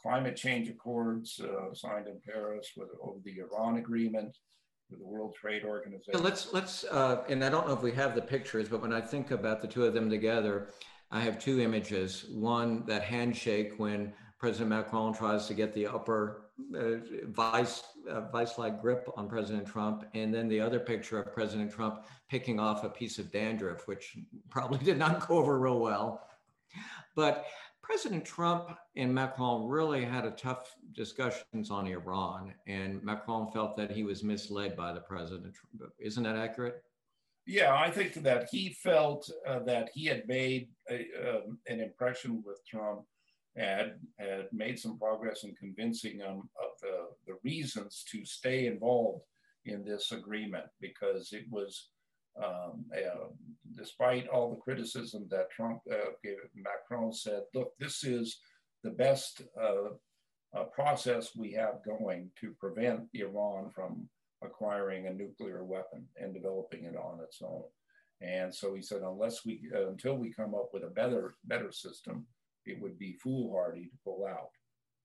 [0.00, 4.36] climate change accords uh, signed in Paris, whether over the Iran agreement,
[4.90, 6.14] with the World Trade Organization.
[6.14, 8.92] So let's let's, uh, and I don't know if we have the pictures, but when
[8.92, 10.68] I think about the two of them together,
[11.14, 12.26] I have two images.
[12.32, 16.96] One, that handshake when President Macron tries to get the upper uh,
[17.28, 22.04] vice uh, vice-like grip on President Trump, and then the other picture of President Trump
[22.28, 24.18] picking off a piece of dandruff, which
[24.50, 26.26] probably did not go over real well.
[27.14, 27.46] But
[27.80, 33.92] President Trump and Macron really had a tough discussions on Iran, and Macron felt that
[33.92, 35.54] he was misled by the president.
[36.00, 36.82] Isn't that accurate?
[37.46, 42.42] Yeah, I think that he felt uh, that he had made a, um, an impression
[42.44, 43.02] with Trump
[43.56, 49.22] had, had made some progress in convincing him of the, the reasons to stay involved
[49.66, 51.88] in this agreement because it was,
[52.42, 53.26] um, uh,
[53.76, 58.38] despite all the criticism that Trump uh, gave, Macron said, look, this is
[58.82, 59.90] the best uh,
[60.54, 64.08] uh process we have going to prevent Iran from
[64.44, 67.64] acquiring a nuclear weapon and developing it on its own.
[68.20, 71.72] And so he said, unless we, uh, until we come up with a better, better
[71.72, 72.26] system,
[72.64, 74.50] it would be foolhardy to pull out.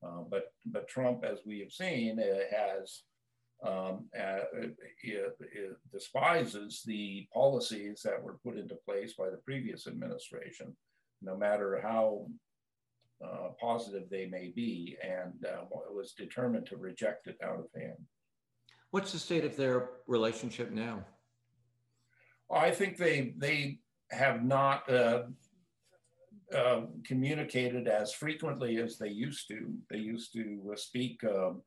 [0.02, 3.04] Uh, but but Trump, as we have seen, uh, has
[3.66, 9.88] um, uh, it, it despises the policies that were put into place by the previous
[9.88, 10.74] administration,
[11.22, 12.28] no matter how
[13.24, 17.98] uh, positive they may be, and uh, was determined to reject it out of hand.
[18.92, 21.06] What's the state of their relationship now?
[22.52, 23.80] I think they they
[24.12, 25.24] have not uh,
[26.56, 29.72] uh, communicated as frequently as they used to.
[29.92, 31.62] They used to uh, speak, um,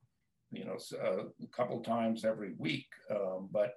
[0.51, 2.89] you know, uh, a couple times every week.
[3.09, 3.75] Um, but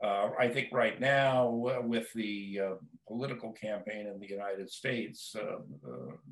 [0.00, 2.60] uh, I think right now, uh, with the
[3.08, 5.34] political campaign in the United States,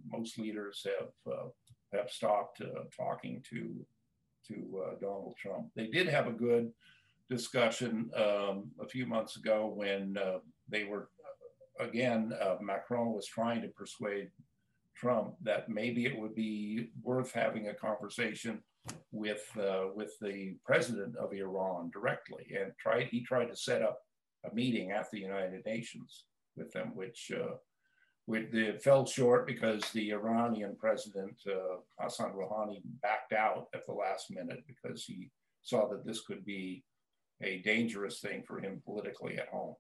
[0.09, 1.49] most leaders have
[1.93, 2.63] have stopped
[2.97, 3.85] talking to
[4.49, 5.69] to Donald Trump.
[5.75, 6.73] They did have a good
[7.29, 10.17] discussion um, a few months ago when
[10.69, 11.09] they were
[11.79, 14.31] again, uh, Macron was trying to persuade
[14.97, 18.63] Trump that maybe it would be worth having a conversation
[19.13, 23.99] with uh, with the president of Iran directly, and tried he tried to set up
[24.51, 26.25] a meeting at the United Nations
[26.57, 27.57] with them, which uh,
[28.27, 34.31] which fell short because the Iranian president uh, Hassan Rouhani backed out at the last
[34.31, 35.31] minute because he
[35.63, 36.85] saw that this could be
[37.43, 39.75] a dangerous thing for him politically at home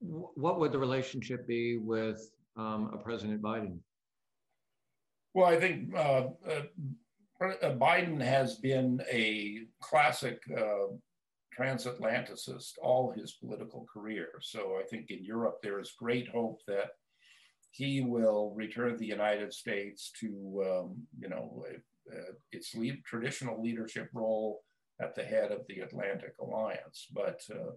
[0.00, 3.78] what would the relationship be with um, a President Biden?
[5.34, 6.62] Well, I think uh, uh,
[7.40, 10.94] uh Biden has been a classic uh,
[11.58, 14.28] transatlanticist all his political career.
[14.40, 16.90] So I think in Europe there is great hope that
[17.70, 20.28] he will return the United States to,
[20.70, 21.64] um, you know,
[22.10, 24.62] uh, its lead, traditional leadership role
[25.00, 27.06] at the head of the Atlantic Alliance.
[27.12, 27.72] But uh,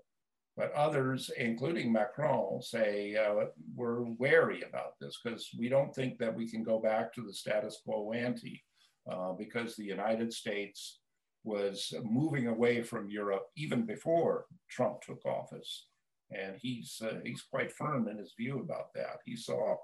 [0.57, 6.35] but others, including Macron, say uh, we're wary about this because we don't think that
[6.35, 8.61] we can go back to the status quo ante
[9.09, 10.99] uh, because the United States
[11.43, 15.87] was moving away from Europe even before Trump took office.
[16.31, 19.17] And he's, uh, he's quite firm in his view about that.
[19.25, 19.75] He saw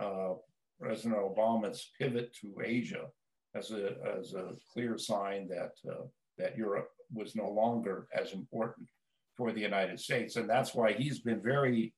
[0.00, 0.34] uh,
[0.80, 3.06] President Obama's pivot to Asia
[3.54, 6.04] as a, as a clear sign that, uh,
[6.38, 8.88] that Europe was no longer as important
[9.36, 10.36] for the United States.
[10.36, 11.92] And that's why he's been very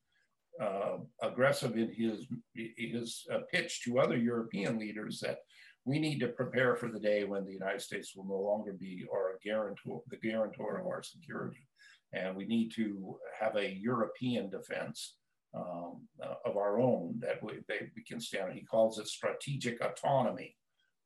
[0.61, 5.39] uh, aggressive in his, his uh, pitch to other European leaders that
[5.85, 9.05] we need to prepare for the day when the United States will no longer be
[9.13, 11.67] our guarantor, the guarantor of our security.
[12.13, 15.17] And we need to have a European defense
[15.55, 18.55] um, uh, of our own that we, they, we can stand.
[18.55, 20.57] He calls it strategic autonomy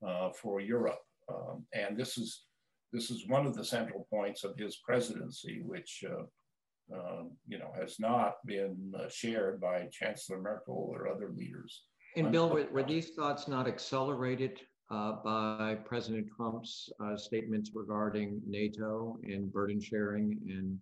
[0.07, 1.01] uh, for Europe.
[1.29, 2.45] Um, and this is
[2.93, 7.71] this is one of the central points of his presidency, which uh, uh, you know
[7.79, 11.83] has not been uh, shared by Chancellor Merkel or other leaders.
[12.17, 14.61] And Bill, were, were these thoughts not accelerated
[14.91, 20.79] uh, by President Trump's uh, statements regarding NATO and burden sharing and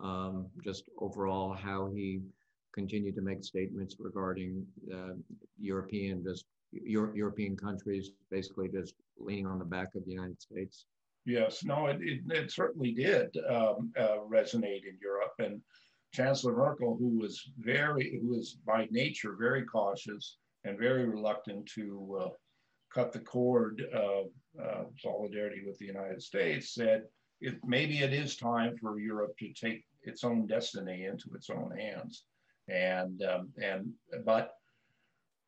[0.00, 2.20] um, just overall how he
[2.72, 5.14] continued to make statements regarding uh,
[5.60, 10.86] European just Euro- European countries basically just leaning on the back of the United States?
[11.26, 15.34] Yes, no, it, it, it certainly did um, uh, resonate in Europe.
[15.38, 15.60] And
[16.12, 22.18] Chancellor Merkel, who was very, who was by nature very cautious and very reluctant to
[22.22, 22.28] uh,
[22.94, 24.26] cut the cord of
[24.62, 27.04] uh, solidarity with the United States, said
[27.40, 31.70] it, maybe it is time for Europe to take its own destiny into its own
[31.76, 32.24] hands.
[32.68, 33.92] And um, and
[34.24, 34.52] but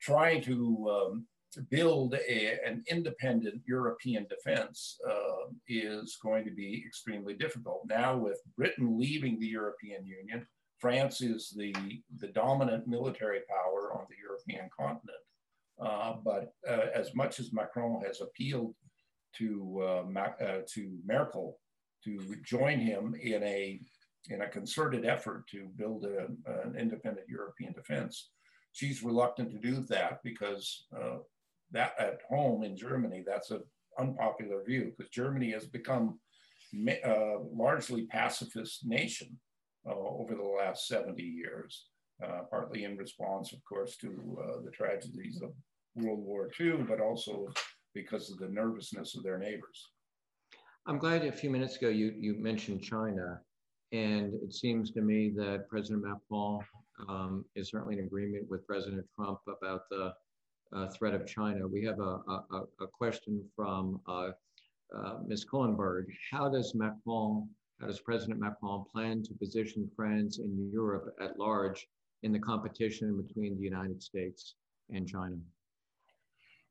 [0.01, 0.57] trying to
[0.91, 1.27] um,
[1.71, 7.83] build a, an independent European defense uh, is going to be extremely difficult.
[7.87, 10.47] Now, with Britain leaving the European Union,
[10.79, 11.73] France is the,
[12.19, 15.17] the dominant military power on the European continent.
[15.81, 18.75] Uh, but uh, as much as Macron has appealed
[19.37, 21.59] to, uh, uh, to Merkel
[22.05, 23.81] to join him in a,
[24.31, 26.27] in a concerted effort to build a,
[26.65, 28.31] an independent European defense,
[28.73, 31.19] she's reluctant to do that because uh,
[31.73, 33.63] that at home in Germany, that's an
[33.99, 36.19] unpopular view because Germany has become
[36.89, 39.39] a uh, largely pacifist nation
[39.87, 41.87] over the last 70 years,
[42.23, 45.51] uh, partly in response, of course, to uh, the tragedies of
[45.97, 47.49] World War II, but also
[47.95, 49.91] because of the nervousness of their neighbors.
[50.87, 53.41] I'm glad a few minutes ago you, you mentioned China.
[53.93, 56.61] And it seems to me that President Macron
[57.09, 60.13] um, is certainly in agreement with President Trump about the
[60.75, 61.67] uh, threat of China.
[61.67, 64.31] We have a, a, a question from uh,
[64.97, 65.45] uh, Ms.
[65.45, 66.07] Kohlenberg.
[66.31, 67.49] How does Macron,
[67.81, 71.87] how does President Macron plan to position France and Europe at large
[72.25, 74.57] in the competition between the United States
[74.91, 75.37] and China?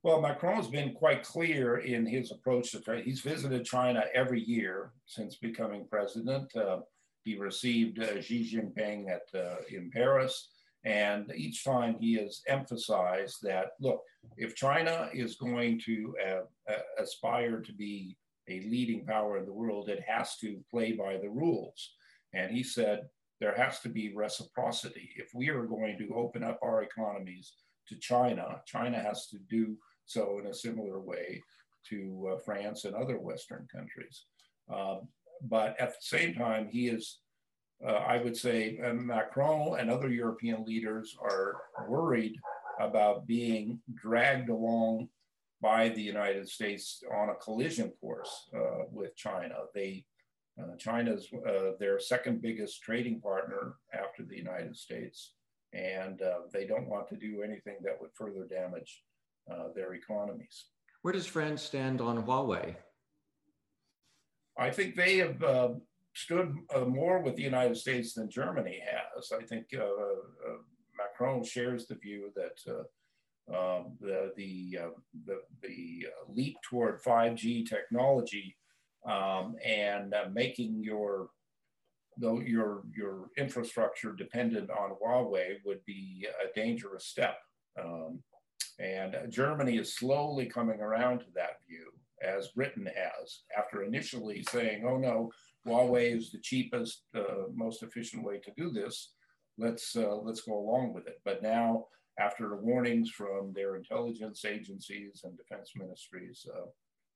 [0.02, 3.06] Well, Macron has been quite clear in his approach to trade.
[3.06, 6.54] He's visited China every year since becoming president.
[6.56, 6.80] Uh,
[7.24, 10.50] he received uh, Xi Jinping at, uh, in Paris.
[10.84, 14.02] And each time he has emphasized that, look,
[14.36, 18.18] if China is going to uh, uh, aspire to be
[18.50, 21.94] a leading power in the world, it has to play by the rules.
[22.34, 23.08] And he said
[23.44, 25.10] there has to be reciprocity.
[25.18, 27.52] If we are going to open up our economies
[27.90, 29.76] to China, China has to do
[30.06, 31.44] so in a similar way
[31.90, 34.24] to uh, France and other Western countries.
[34.74, 35.10] Um,
[35.42, 37.20] but at the same time, he is
[37.86, 41.58] uh, I would say uh, Macron and other European leaders are
[41.90, 42.38] worried
[42.80, 45.10] about being dragged along
[45.62, 49.56] by the United States on a collision course uh, with China.
[49.76, 50.06] They,
[50.62, 55.34] uh, China's uh, their second biggest trading partner after the United States,
[55.74, 59.04] and uh, they don't want to do anything that would further damage
[59.76, 60.66] their economies.
[61.02, 62.76] Where does France stand on Huawei?
[64.58, 65.44] I think they have
[66.14, 69.32] stood uh, more with the United States than Germany has.
[69.32, 70.58] I think uh, uh
[70.98, 72.84] Macron shares the view that uh,
[73.54, 74.90] um, the the, uh,
[75.26, 78.56] the, the leap toward 5G technology
[79.06, 81.30] um, and making your
[82.22, 87.38] your your infrastructure dependent on Huawei would be a dangerous step.
[87.82, 88.20] Um,
[88.80, 94.86] and Germany is slowly coming around to that view, as Britain has, after initially saying,
[94.86, 95.32] "Oh no,
[95.66, 99.14] Huawei is the cheapest, uh, most efficient way to do this.
[99.58, 101.22] Let's uh, let's go along with it.
[101.24, 101.86] But now,
[102.20, 106.66] after warnings from their intelligence agencies and defense ministries, uh,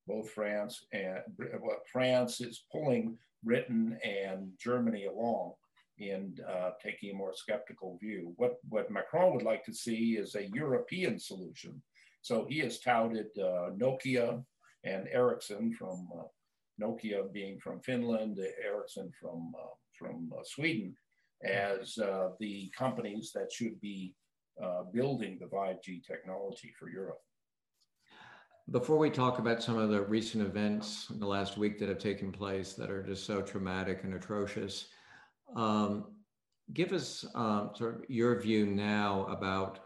[0.08, 1.20] both France and
[1.62, 5.54] well, France is pulling Britain and Germany along
[6.00, 8.34] in uh, taking a more skeptical view.
[8.38, 11.82] What what Macron would like to see is a European solution.
[12.22, 14.44] So he has touted uh, Nokia
[14.84, 16.24] and Ericsson from uh,
[16.82, 20.96] Nokia being from Finland, Ericsson from, uh, from uh, Sweden,
[21.44, 24.14] as uh, the companies that should be
[24.92, 27.22] building the 5G technology for Europe.
[28.70, 32.00] Before we talk about some of the recent events in the last week that have
[32.00, 34.88] taken place that are just so traumatic and atrocious,
[35.56, 36.08] um,
[36.74, 39.80] give us um, sort of your view now about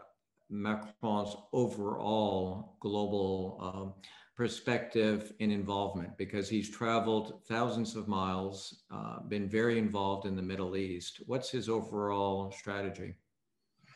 [0.50, 3.94] Macron's overall global um,
[4.36, 10.42] perspective and involvement because he's traveled thousands of miles, uh, been very involved in the
[10.42, 11.22] Middle East.
[11.26, 13.14] What's his overall strategy?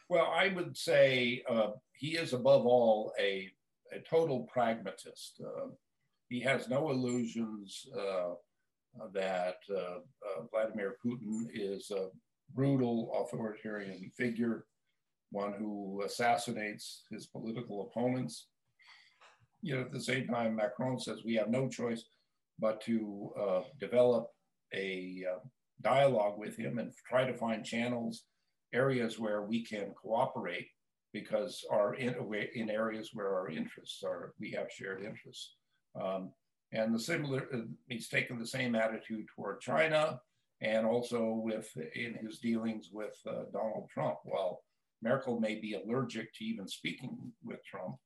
[0.08, 3.50] Well, I would say uh, he is above all a,
[3.92, 5.40] a total pragmatist.
[5.44, 5.68] Uh,
[6.28, 8.34] he has no illusions uh,
[9.12, 9.98] that uh,
[10.50, 12.08] Vladimir Putin is a
[12.54, 14.66] brutal authoritarian figure,
[15.30, 18.48] one who assassinates his political opponents
[19.66, 22.04] Yet at the same time, Macron says we have no choice
[22.58, 24.28] but to uh, develop
[24.72, 25.38] a uh,
[25.82, 28.24] dialogue with him and try to find channels
[28.72, 30.68] areas where we can cooperate
[31.20, 32.14] because our in,
[32.54, 35.54] in areas where our interests are, we have shared interests.
[36.00, 36.30] Um,
[36.72, 40.20] and the similar, uh, he's taken the same attitude toward China
[40.60, 44.16] and also with in his dealings with uh, Donald Trump.
[44.24, 44.60] While
[45.02, 47.96] Merkel may be allergic to even speaking with Trump,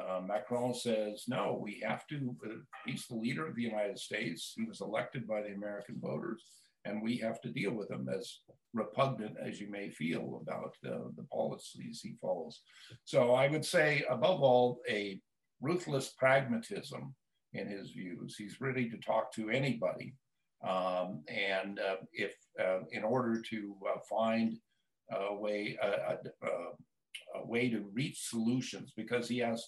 [0.00, 2.54] uh, Macron says, no, we have to, uh,
[2.86, 4.52] he's the leader of the United States.
[4.56, 6.42] He was elected by the American voters,
[6.84, 8.40] and we have to deal with him as
[8.72, 12.60] repugnant as you may feel about uh, the policies he follows.
[13.04, 15.20] So I would say, above all, a
[15.60, 17.14] ruthless pragmatism
[17.54, 18.36] in his views.
[18.36, 20.14] He's ready to talk to anybody.
[20.66, 24.56] Um, and uh, if, uh, in order to uh, find
[25.12, 26.48] a way, a, a,
[27.36, 29.62] a, way to reach solutions, because he has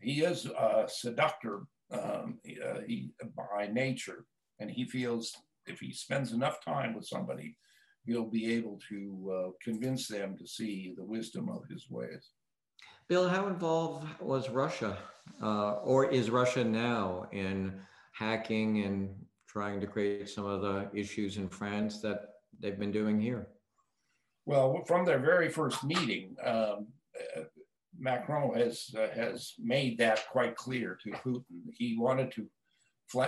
[0.00, 4.24] he is a seductor um, uh, he, by nature,
[4.58, 5.34] and he feels
[5.70, 7.56] if he spends enough time with somebody,
[8.04, 9.00] he'll be able to
[9.36, 12.30] uh, convince them to see the wisdom of his ways.
[13.08, 14.96] Bill, how involved was Russia,
[15.42, 17.80] uh, or is Russia now in
[18.12, 19.10] hacking and
[19.48, 22.20] trying to create some of the issues in France that
[22.60, 23.48] they've been doing here?
[24.46, 26.86] Well, from their very first meeting, um,
[27.98, 31.60] Macron has uh, has made that quite clear to Putin.
[31.72, 32.46] He wanted to,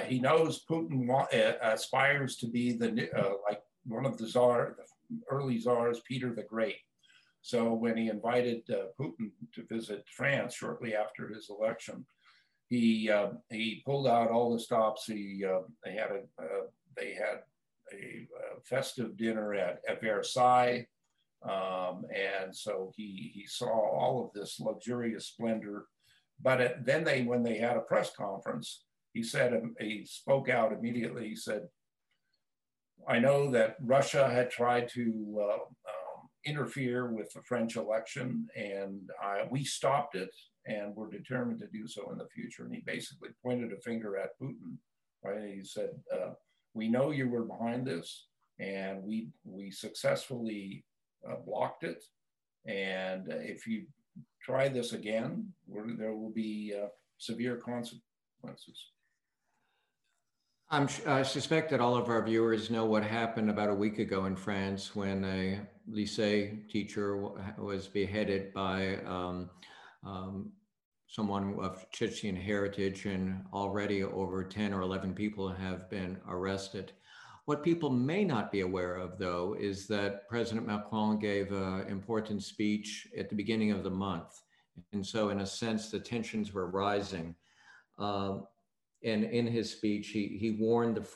[0.05, 5.19] he knows Putin uh, aspires to be the uh, like one of the czar, the
[5.31, 6.77] early czars, Peter the Great.
[7.41, 12.07] So when he invited uh, Putin to visit France shortly after his election,
[12.69, 15.07] he uh, he pulled out all the stops.
[15.07, 16.23] He uh, they had a
[16.97, 17.43] they had
[17.93, 20.87] a, a festive dinner at, at Versailles.
[21.43, 25.87] Um, and so he, he saw all of this luxurious splendor.
[26.41, 30.49] But it, then they, when they had a press conference, he said, um, he spoke
[30.49, 31.29] out immediately.
[31.29, 31.69] He said,
[33.09, 39.11] I know that Russia had tried to uh, um, interfere with the French election, and
[39.23, 40.31] I, we stopped it,
[40.67, 42.65] and we're determined to do so in the future.
[42.65, 44.77] And he basically pointed a finger at Putin.
[45.25, 45.55] Right?
[45.55, 46.31] He said, uh,
[46.75, 48.27] "We know you were behind this,
[48.59, 50.85] and we we successfully
[51.29, 52.05] uh, blocked it.
[52.67, 53.87] And if you
[54.41, 56.89] try this again, there will be uh,
[57.19, 58.93] severe consequences.
[60.73, 64.25] I'm, i suspect that all of our viewers know what happened about a week ago
[64.25, 65.61] in France when a
[65.95, 69.51] lycée teacher was beheaded by um,
[70.03, 70.51] um,
[71.09, 76.93] someone of Chechen heritage, and already over 10 or 11 people have been arrested.
[77.45, 82.43] What people may not be aware of, though, is that President Macron gave an important
[82.43, 84.41] speech at the beginning of the month.
[84.95, 87.35] And so, in a sense, the tensions were rising.
[87.99, 88.39] Uh,
[89.05, 91.07] and in his speech, he, he warned the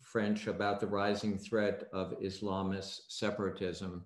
[0.00, 4.04] French about the rising threat of Islamist separatism.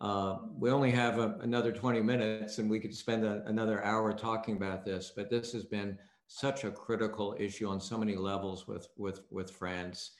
[0.00, 4.12] Uh, we only have a, another 20 minutes and we could spend a, another hour
[4.12, 8.66] talking about this, but this has been such a critical issue on so many levels
[8.66, 10.12] with, with, with France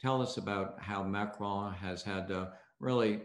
[0.00, 3.20] tell us about how Macron has had to really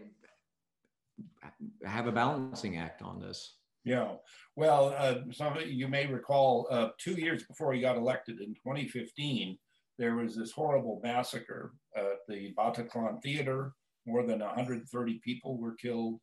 [1.84, 3.54] have a balancing act on this.
[3.84, 4.12] Yeah,
[4.54, 9.58] well, uh, some you may recall uh, two years before he got elected in 2015,
[9.98, 13.72] there was this horrible massacre at the Bataclan Theater.
[14.06, 16.20] More than 130 people were killed.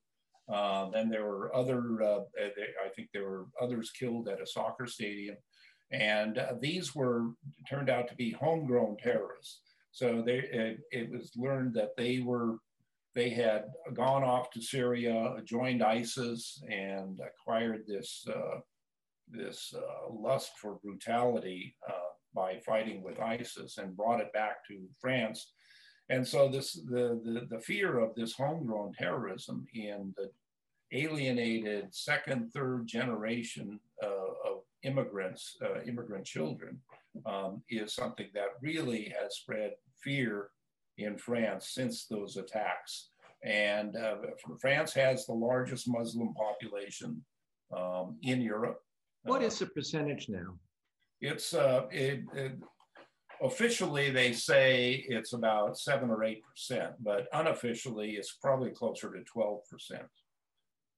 [0.51, 4.87] Uh, then there were other, uh, I think there were others killed at a soccer
[4.87, 5.37] stadium.
[5.91, 7.29] And uh, these were
[7.69, 9.61] turned out to be homegrown terrorists.
[9.91, 12.57] So they, it, it was learned that they were,
[13.19, 18.59] they had gone off to Syria, joined ISIS, and acquired this uh,
[19.29, 24.87] this uh, lust for brutality uh, by fighting with ISIS and brought it back to
[25.01, 25.51] France.
[26.07, 30.29] And so this the, the, the fear of this homegrown terrorism in the
[30.93, 36.79] alienated second, third generation uh, of immigrants, uh, immigrant children,
[37.25, 40.51] um, is something that really has spread fear
[40.99, 43.09] in France since those attacks.
[43.43, 44.15] And uh,
[44.59, 47.23] France has the largest Muslim population
[47.75, 48.79] um, in Europe.
[49.23, 50.57] What is uh, the percentage now?
[51.21, 52.53] It's uh, it, it,
[53.41, 59.23] officially they say it's about seven or eight percent, but unofficially it's probably closer to
[59.23, 60.07] twelve percent.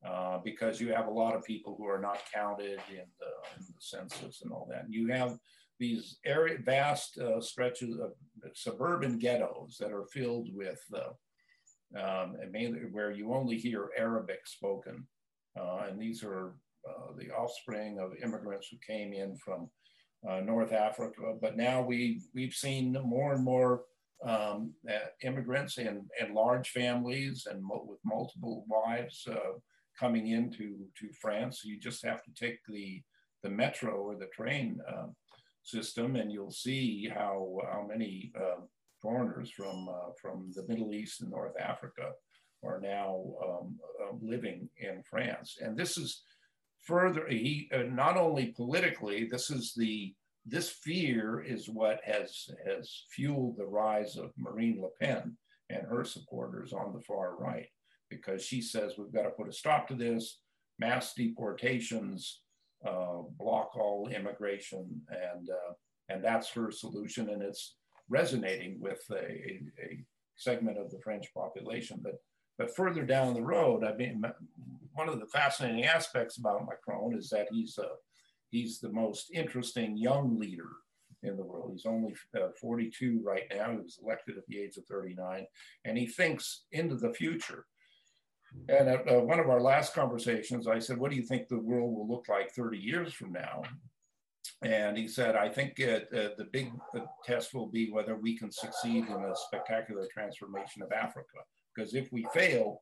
[0.04, 3.66] Uh, because you have a lot of people who are not counted in the, in
[3.68, 4.86] the census and all that.
[4.86, 5.38] And You have
[5.82, 8.12] these area, vast uh, stretches of
[8.54, 15.08] suburban ghettos that are filled with, uh, um, mainly where you only hear Arabic spoken.
[15.60, 16.54] Uh, and these are
[16.88, 19.70] uh, the offspring of immigrants who came in from
[20.30, 21.34] uh, North Africa.
[21.42, 23.86] But now we, we've seen more and more
[24.24, 29.28] um, uh, immigrants and, and large families and mo- with multiple wives
[30.00, 31.66] coming into to France.
[31.66, 33.02] You just have to take the
[33.44, 34.80] the metro or the train
[35.64, 38.62] system, and you'll see how how many uh,
[39.02, 42.12] foreigners from uh, from the Middle East and North Africa
[42.64, 45.58] are now um, uh, living in France.
[45.62, 46.22] And this is
[46.82, 49.28] further he not only politically.
[49.30, 50.14] This is the
[50.46, 55.38] this fear is what has, has fueled the rise of Marine Le Pen
[55.70, 57.68] and her supporters on the far right,
[58.10, 60.42] because she says we've got to put a stop to this,
[60.80, 62.42] mass deportations,
[62.86, 65.74] uh, block all immigration, and, uh,
[66.10, 67.30] and that's her solution.
[67.30, 67.76] And it's
[68.10, 70.04] resonating with a, a,
[70.36, 72.00] segment of the French population.
[72.02, 72.16] But,
[72.58, 74.24] but further down the road, I mean,
[74.94, 77.90] one of the fascinating aspects about Macron is that he's a
[78.52, 80.70] he's the most interesting young leader
[81.24, 81.72] in the world.
[81.74, 83.72] He's only uh, 42 right now.
[83.72, 85.46] He was elected at the age of 39,
[85.86, 87.66] and he thinks into the future.
[88.70, 91.60] And at uh, one of our last conversations, I said, What do you think the
[91.60, 93.64] world will look like 30 years from now?
[94.64, 98.52] And he said, I think uh, the big uh, test will be whether we can
[98.52, 101.40] succeed in a spectacular transformation of Africa.
[101.74, 102.82] Because if we fail,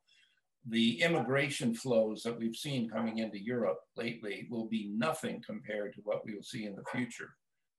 [0.68, 6.02] the immigration flows that we've seen coming into Europe lately will be nothing compared to
[6.04, 7.30] what we will see in the future.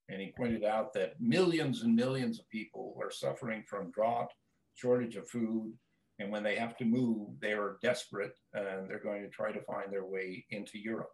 [0.08, 4.32] And he pointed out that millions and millions of people are suffering from drought,
[4.74, 5.72] shortage of food,
[6.20, 9.62] and when they have to move, they are desperate and they're going to try to
[9.62, 11.10] find their way into Europe.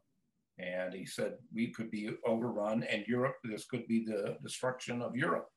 [0.58, 5.14] And he said we could be overrun, and Europe, this could be the destruction of
[5.14, 5.48] Europe.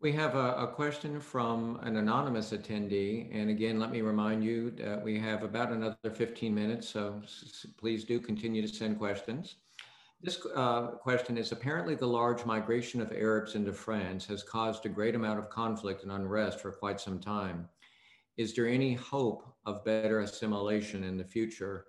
[0.00, 3.28] We have a, a, question from an anonymous attendee.
[3.32, 7.22] And again, let me remind you that we have about another 15 minutes, so
[7.78, 9.56] please do continue to send questions.
[10.24, 14.88] This uh, question is apparently the large migration of Arabs into France has caused a
[14.88, 17.68] great amount of conflict and unrest for quite some time.
[18.38, 21.84] Is there any hope of better assimilation in the future?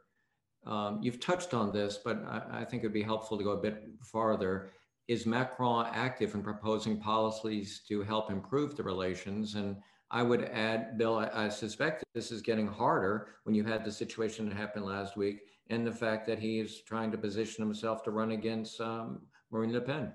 [0.65, 3.61] Um, you've touched on this, but I, I think it'd be helpful to go a
[3.61, 4.69] bit farther
[5.07, 9.55] is Macron active in proposing policies to help improve the relations?
[9.55, 9.77] And
[10.11, 13.91] I would add, Bill, I, I, suspect this is getting harder when you had the
[13.91, 18.03] situation that happened last week and the fact that he is trying to position himself
[18.03, 20.11] to run against um, Marine Le Pen.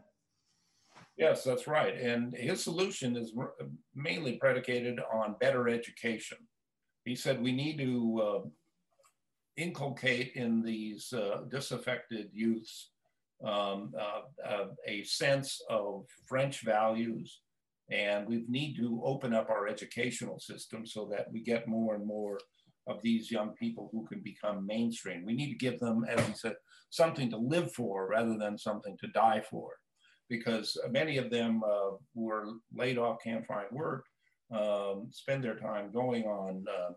[1.17, 1.95] Yes, that's right.
[2.01, 3.35] And his solution is
[3.95, 6.39] mainly predicated on better education.
[7.05, 8.49] He said we need to uh,
[9.57, 12.91] inculcate in these uh, disaffected youths
[13.45, 17.41] um, uh, uh, a sense of French values.
[17.91, 22.07] And we need to open up our educational system so that we get more and
[22.07, 22.39] more
[22.87, 25.25] of these young people who can become mainstream.
[25.25, 26.55] We need to give them, as he said,
[26.91, 29.71] something to live for rather than something to die for.
[30.29, 34.05] Because many of them uh, who are laid off, can't find work,
[34.53, 36.93] um, spend their time going on uh,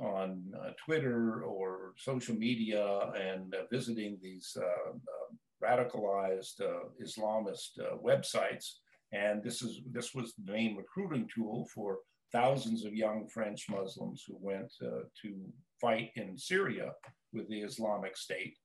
[0.00, 6.60] on uh, Twitter or social media and uh, visiting these uh, uh radicalized
[7.00, 8.78] Islamist websites.
[9.12, 11.98] And this, is, this was the main recruiting tool for
[12.32, 15.34] thousands of young French Muslims who went uh, to
[15.80, 16.92] fight in Syria
[17.32, 18.56] with the Islamic State.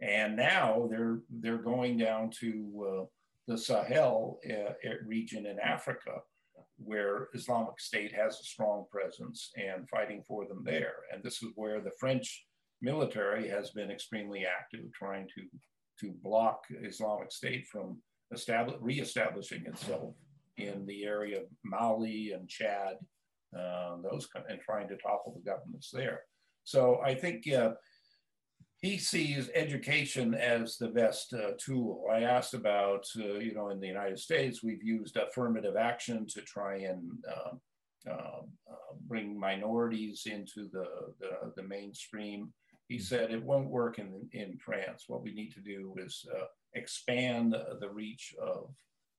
[0.00, 3.04] And now they're, they're going down to uh,
[3.46, 4.72] the Sahel uh,
[5.06, 6.12] region in Africa
[6.82, 10.94] where Islamic State has a strong presence and fighting for them there.
[11.12, 12.46] And this is where the French
[12.80, 15.42] military has been extremely active, trying to,
[16.00, 17.98] to block Islamic State from
[18.32, 20.14] establish, reestablishing itself
[20.60, 22.96] in the area of Mali and Chad,
[23.56, 26.22] uh, those and trying to topple the governments there.
[26.64, 27.72] So I think uh,
[28.80, 32.06] he sees education as the best uh, tool.
[32.10, 36.40] I asked about, uh, you know, in the United States, we've used affirmative action to
[36.40, 38.40] try and uh, uh,
[39.06, 40.86] bring minorities into the,
[41.18, 42.52] the, the, mainstream.
[42.88, 43.02] He mm-hmm.
[43.02, 45.04] said it won't work in, in France.
[45.06, 46.44] What we need to do is uh,
[46.74, 48.70] expand the reach of,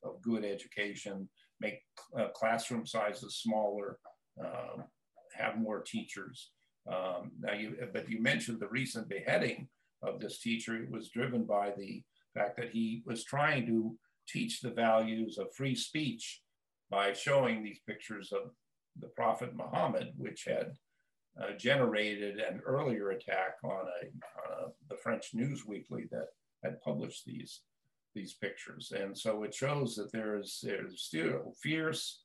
[0.04, 1.30] of good education,
[1.60, 1.80] make
[2.18, 3.97] uh, classroom sizes smaller,
[4.43, 4.84] um,
[5.38, 6.52] have more teachers.
[6.91, 9.68] Um, now, you, but you mentioned the recent beheading
[10.02, 10.76] of this teacher.
[10.76, 13.95] It was driven by the fact that he was trying to
[14.28, 16.41] teach the values of free speech
[16.89, 18.52] by showing these pictures of
[18.99, 20.74] the Prophet Muhammad, which had
[21.41, 26.28] uh, generated an earlier attack on, a, on a, the French news weekly that
[26.64, 27.62] had published these
[28.14, 28.93] these pictures.
[28.95, 32.24] And so it shows that there's, there's still fierce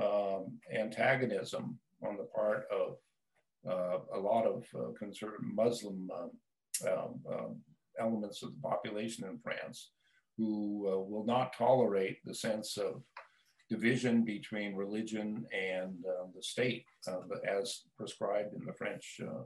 [0.00, 2.96] um, antagonism on the part of
[3.68, 6.30] uh, a lot of uh, conservative Muslim um,
[6.86, 7.56] um, um,
[7.98, 9.90] elements of the population in France
[10.36, 13.02] who uh, will not tolerate the sense of
[13.68, 19.42] division between religion and uh, the state, uh, as prescribed in the French uh,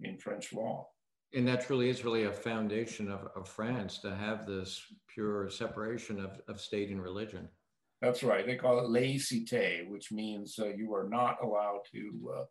[0.00, 0.86] in French law.
[1.34, 4.80] And that really is really a foundation of, of France to have this
[5.12, 7.48] pure separation of, of state and religion.
[8.00, 8.46] That's right.
[8.46, 12.44] They call it laïcité, which means uh, you are not allowed to uh,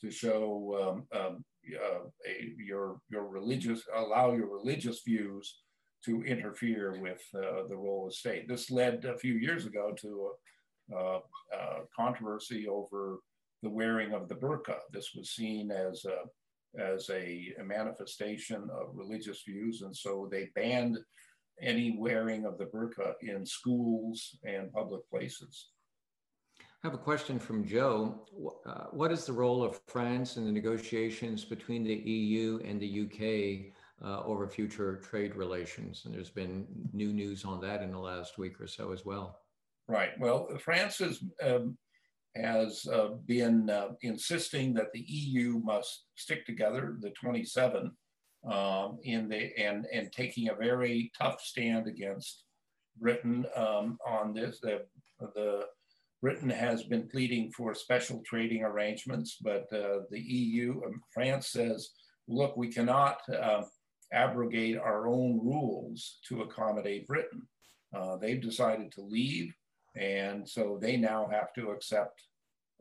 [0.00, 5.60] to show um, um, uh, a, your your religious allow your religious views
[6.04, 8.48] to interfere with uh, the role of state.
[8.48, 10.30] This led a few years ago to
[10.92, 11.20] a, a, a,
[11.94, 13.18] controversy over
[13.62, 14.76] the wearing of the burqa.
[14.92, 16.18] This was seen as a,
[16.78, 20.98] as a, manifestation of religious views, and so they banned
[21.60, 25.70] any wearing of the burqa in schools and public places.
[26.60, 28.24] I have a question from Joe.
[28.64, 33.02] Uh, what is the role of France in the negotiations between the EU and the
[33.02, 33.72] UK
[34.06, 36.02] uh, over future trade relations?
[36.04, 39.40] And there's been new news on that in the last week or so as well.
[39.88, 40.10] Right.
[40.20, 41.76] Well, France has, um,
[42.40, 47.90] has uh, been uh, insisting that the EU must stick together, the 27,
[48.50, 52.44] um, in the and and taking a very tough stand against
[53.00, 54.60] Britain um, on this.
[54.60, 54.82] The
[55.34, 55.66] the
[56.20, 61.90] Britain has been pleading for special trading arrangements, but uh, the EU, um, France says,
[62.26, 63.62] look, we cannot uh,
[64.12, 67.42] abrogate our own rules to accommodate Britain.
[67.94, 69.54] Uh, they've decided to leave,
[69.96, 72.20] and so they now have to accept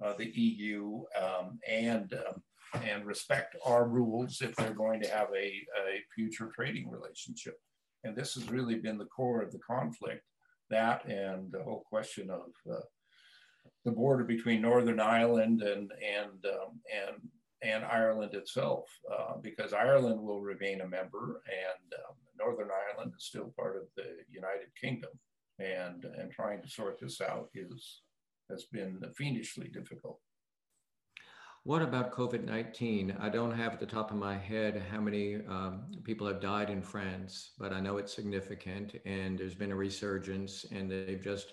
[0.03, 2.41] uh, the EU um, and um,
[2.83, 7.57] and respect our rules if they're going to have a, a future trading relationship.
[8.03, 10.23] And this has really been the core of the conflict.
[10.69, 12.81] That and the whole question of uh,
[13.85, 17.21] the border between Northern Ireland and and um, and
[17.63, 23.25] and Ireland itself, uh, because Ireland will remain a member, and um, Northern Ireland is
[23.25, 25.11] still part of the United Kingdom,
[25.57, 28.01] and and trying to sort this out is
[28.49, 30.19] has been fiendishly difficult.
[31.63, 33.17] What about COVID 19?
[33.19, 36.69] I don't have at the top of my head how many um, people have died
[36.69, 41.51] in France, but I know it's significant and there's been a resurgence, and they've just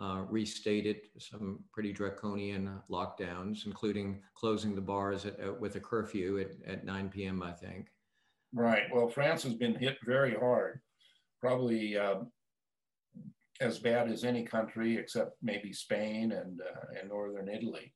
[0.00, 6.38] uh, restated some pretty draconian lockdowns, including closing the bars at, at, with a curfew
[6.38, 7.88] at, at 9 p.m., I think.
[8.54, 8.84] Right.
[8.92, 10.80] Well, France has been hit very hard,
[11.40, 12.16] probably uh,
[13.60, 17.92] as bad as any country except maybe Spain and, uh, and Northern Italy.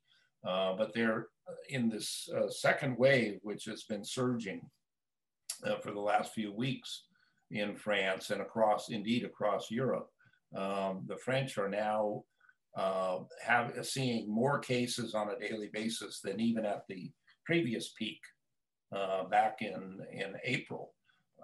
[0.47, 1.27] Uh, but they're
[1.69, 4.61] in this uh, second wave, which has been surging
[5.65, 7.03] uh, for the last few weeks
[7.51, 10.07] in France and across, indeed, across Europe.
[10.55, 12.23] Um, the French are now
[12.75, 17.11] uh, have, seeing more cases on a daily basis than even at the
[17.45, 18.19] previous peak
[18.95, 20.93] uh, back in, in April.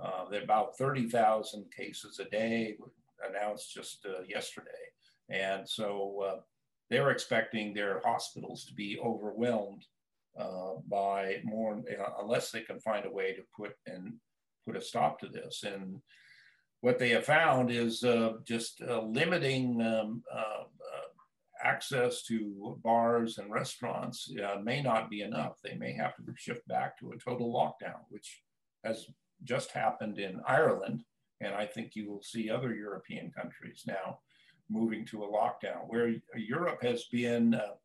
[0.02, 2.78] Uh, there are about 30,000 cases a day
[3.28, 4.70] announced just uh, yesterday.
[5.30, 6.40] And so uh,
[6.90, 9.84] they're expecting their hospitals to be overwhelmed
[10.40, 11.82] uh, by more,
[12.20, 14.14] unless they can find a way to put and
[14.66, 15.64] put a stop to this.
[15.64, 16.02] And
[16.82, 23.40] what they have found is uh, just uh, limiting um, uh, uh access to bars
[23.40, 25.54] and restaurants uh, may not be enough.
[25.64, 28.42] They may have to shift back to a total lockdown, which
[28.84, 29.08] has
[29.44, 31.04] just happened in Ireland.
[31.42, 34.20] And I think you will see other European countries now
[34.70, 37.54] moving to a lockdown, where Europe has been.
[37.54, 37.76] Uh,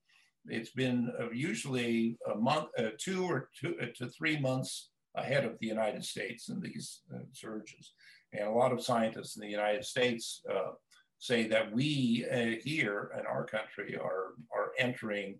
[0.47, 6.05] it's been usually a month, two or two to three months ahead of the United
[6.05, 7.93] States in these surges.
[8.33, 10.73] And a lot of scientists in the United States uh,
[11.19, 15.39] say that we uh, here in our country are, are entering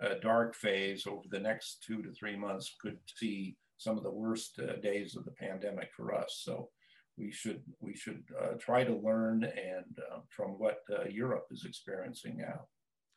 [0.00, 4.10] a dark phase over the next two to three months, could see some of the
[4.10, 6.40] worst uh, days of the pandemic for us.
[6.42, 6.70] So
[7.16, 11.64] we should, we should uh, try to learn and uh, from what uh, Europe is
[11.64, 12.66] experiencing now.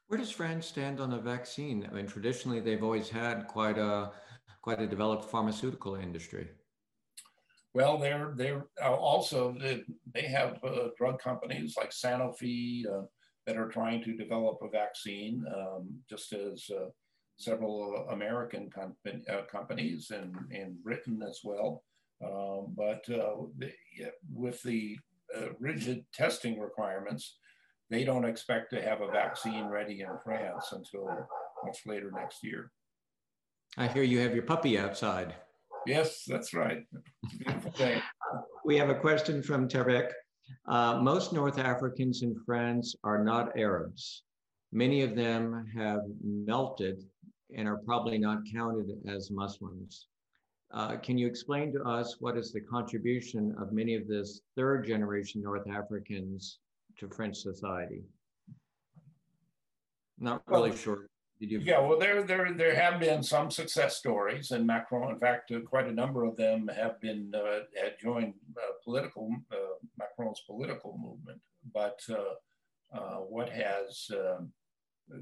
[0.07, 1.87] Where does France stand on a vaccine?
[1.89, 4.11] I mean, traditionally, they've always had quite a,
[4.61, 6.47] quite a developed pharmaceutical industry.
[7.73, 13.03] Well, they're they're uh, also they have uh, drug companies like Sanofi uh,
[13.45, 16.89] that are trying to develop a vaccine, um, just as uh,
[17.37, 21.83] several American com- uh, companies and in Britain as well.
[22.23, 23.35] Um, but uh,
[24.33, 24.97] with the
[25.59, 27.37] rigid testing requirements,
[27.89, 31.07] they don't expect to have a vaccine ready in France until
[31.63, 32.71] much later next year.
[33.77, 35.35] I hear you have your puppy outside.
[35.85, 36.83] Yes, that's right.
[38.65, 40.09] We have a question from Tarek.
[40.67, 44.23] Uh, most North Africans in France are not Arabs.
[44.73, 47.03] Many of them have melted
[47.55, 50.07] and are probably not counted as Muslims.
[50.77, 54.85] Uh, can you explain to us what is the contribution of many of this third
[54.85, 56.59] generation North Africans
[56.99, 58.03] to French society?
[60.19, 61.07] Not really well, sure.
[61.39, 61.59] Did you?
[61.61, 65.61] Yeah, well, there, there, there have been some success stories, and Macron, in fact, uh,
[65.61, 69.55] quite a number of them have been uh, had joined uh, political uh,
[69.97, 71.41] Macron's political movement.
[71.73, 74.51] But uh, uh, what has um,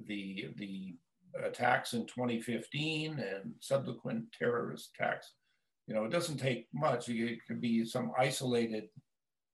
[0.06, 0.96] the the
[1.42, 5.32] attacks in 2015 and subsequent terrorist attacks?
[5.88, 7.10] You know, it doesn't take much.
[7.10, 8.90] It could be some isolated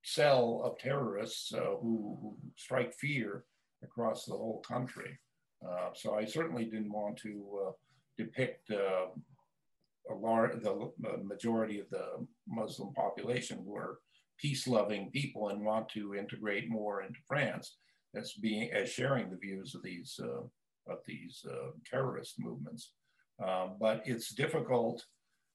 [0.03, 3.43] cell of terrorists who, who strike fear
[3.84, 5.19] across the whole country.
[5.67, 7.71] Uh, so I certainly didn't want to uh,
[8.17, 9.07] depict uh,
[10.09, 10.91] a large, the
[11.23, 13.99] majority of the Muslim population who are
[14.39, 17.77] peace-loving people and want to integrate more into France
[18.15, 20.41] as being as sharing the views of these uh,
[20.91, 22.91] of these uh, terrorist movements.
[23.79, 25.05] but it's difficult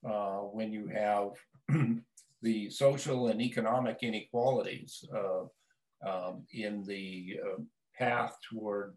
[0.01, 1.29] when you have
[2.41, 5.03] the social and economic inequalities
[6.05, 7.39] um, in the
[7.97, 8.95] path toward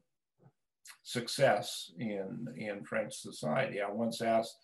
[1.03, 3.81] success in, in French society.
[3.81, 4.57] I once asked,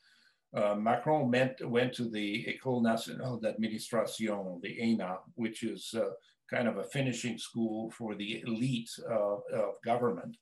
[0.55, 6.11] uh, Macron meant, went to the École Nationale d'Administration, the ENA, which is uh,
[6.51, 10.37] kind of a finishing school for the elite of government.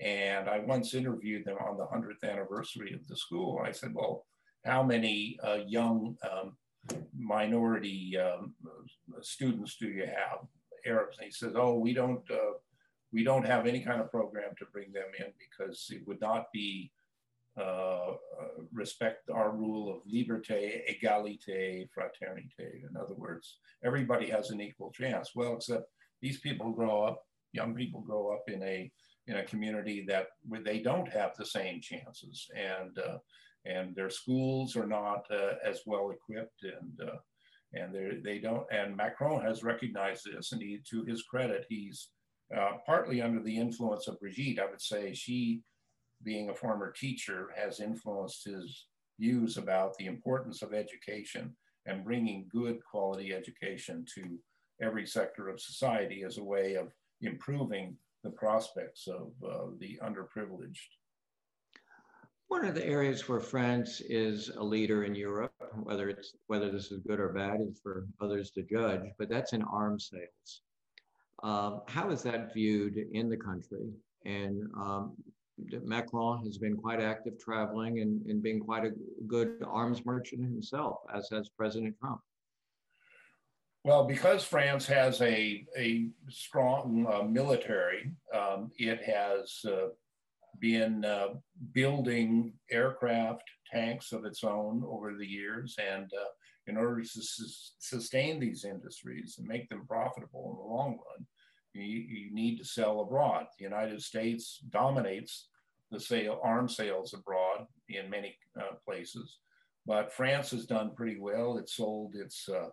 [0.00, 3.60] And I once interviewed them on the 100th anniversary of the school.
[3.62, 4.24] I said, well,
[4.64, 6.56] how many uh, young um,
[7.16, 8.54] minority um,
[9.20, 10.46] students do you have?
[10.86, 11.18] Arabs.
[11.18, 12.54] And he says, oh, we don't, uh,
[13.12, 16.46] we don't have any kind of program to bring them in because it would not
[16.52, 16.90] be
[17.58, 18.14] uh, uh,
[18.72, 22.88] respect our rule of liberté, égalité, fraternité.
[22.88, 25.32] In other words, everybody has an equal chance.
[25.34, 25.90] Well, except
[26.22, 28.90] these people grow up, young people grow up in a
[29.26, 33.18] in a community that where they don't have the same chances, and uh,
[33.64, 37.16] and their schools are not uh, as well equipped, and uh,
[37.72, 38.66] and they they don't.
[38.72, 42.08] And Macron has recognized this, and he, to his credit, he's
[42.56, 44.58] uh, partly under the influence of Brigitte.
[44.58, 45.62] I would say she,
[46.22, 48.86] being a former teacher, has influenced his
[49.18, 51.54] views about the importance of education
[51.86, 54.38] and bringing good quality education to
[54.82, 60.88] every sector of society as a way of improving the prospects of uh, the underprivileged.
[62.50, 65.52] One of the areas where France is a leader in Europe,
[65.84, 69.52] whether it's whether this is good or bad is for others to judge, but that's
[69.52, 70.62] in arms sales.
[71.44, 73.92] Um, how is that viewed in the country?
[74.24, 75.12] And um,
[75.84, 78.94] Macron has been quite active traveling and, and being quite a
[79.28, 82.20] good arms merchant himself, as has President Trump.
[83.84, 89.90] Well, because France has a, a strong uh, military, um, it has uh,
[90.58, 91.28] been uh,
[91.72, 95.76] building aircraft, tanks of its own over the years.
[95.78, 96.30] And uh,
[96.66, 101.26] in order to su- sustain these industries and make them profitable in the long run,
[101.72, 103.46] you, you need to sell abroad.
[103.58, 105.48] The United States dominates
[105.90, 109.38] the sale arms sales abroad in many uh, places,
[109.86, 111.58] but France has done pretty well.
[111.58, 112.68] It sold its uh,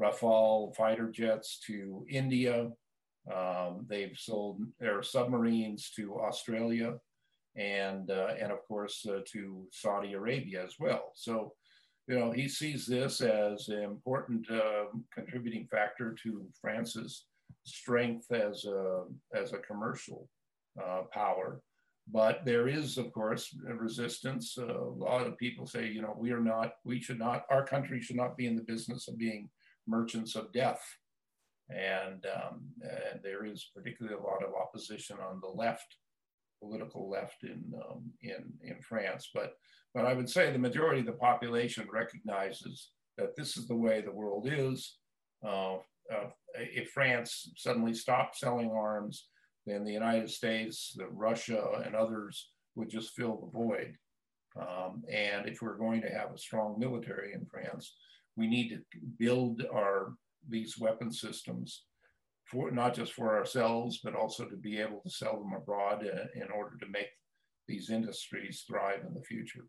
[0.00, 2.70] Rafale fighter jets to India.
[3.34, 6.94] Um, they've sold their submarines to Australia,
[7.56, 11.12] and uh, and of course uh, to Saudi Arabia as well.
[11.14, 11.54] So
[12.08, 17.26] you know, he sees this as an important uh, contributing factor to France's
[17.64, 20.26] strength as a, as a commercial
[20.82, 21.60] uh, power.
[22.10, 24.56] But there is, of course, resistance.
[24.58, 27.66] Uh, a lot of people say, you know, we are not, we should not, our
[27.66, 29.50] country should not be in the business of being
[29.86, 30.80] merchants of death.
[31.68, 35.96] And, um, and there is particularly a lot of opposition on the left,
[36.60, 39.30] political left in, um, in, in France.
[39.34, 39.54] But
[39.94, 44.00] but I would say the majority of the population recognizes that this is the way
[44.00, 44.96] the world is.
[45.44, 45.76] Uh,
[46.14, 49.28] uh, if France suddenly stopped selling arms,
[49.66, 53.94] then the United States, the Russia, and others would just fill the void.
[54.58, 57.94] Um, and if we're going to have a strong military in France,
[58.36, 58.80] we need to
[59.18, 60.14] build our
[60.48, 61.84] these weapon systems
[62.50, 66.08] for not just for ourselves, but also to be able to sell them abroad in,
[66.08, 67.08] uh, in order to make
[67.66, 69.66] these industries thrive in the future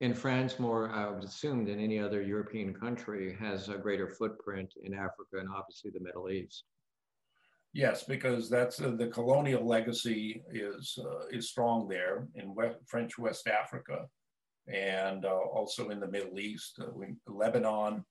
[0.00, 4.72] in France, more, I would assume, than any other European country, has a greater footprint
[4.82, 6.64] in Africa and obviously the Middle East.
[7.72, 13.16] Yes, because that's uh, the colonial legacy is uh, is strong there in West, French
[13.16, 14.06] West Africa,
[14.66, 16.86] and uh, also in the Middle East, uh,
[17.28, 18.04] Lebanon,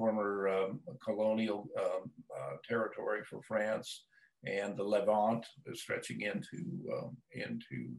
[0.00, 4.06] former um, colonial um, uh, territory for France,
[4.46, 5.44] and the Levant,
[5.74, 6.62] stretching into
[6.96, 7.92] um, into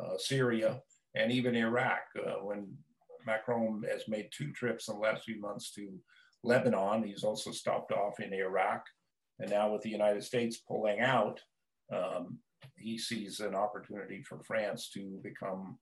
[0.00, 0.80] uh, Syria
[1.14, 2.04] and even Iraq.
[2.18, 2.74] Uh, when
[3.26, 5.92] Macron has made two trips in the last few months to
[6.42, 8.82] Lebanon, he's also stopped off in Iraq.
[9.38, 11.40] And now with the United States pulling out,
[11.92, 12.38] um,
[12.78, 15.78] he sees an opportunity for France to become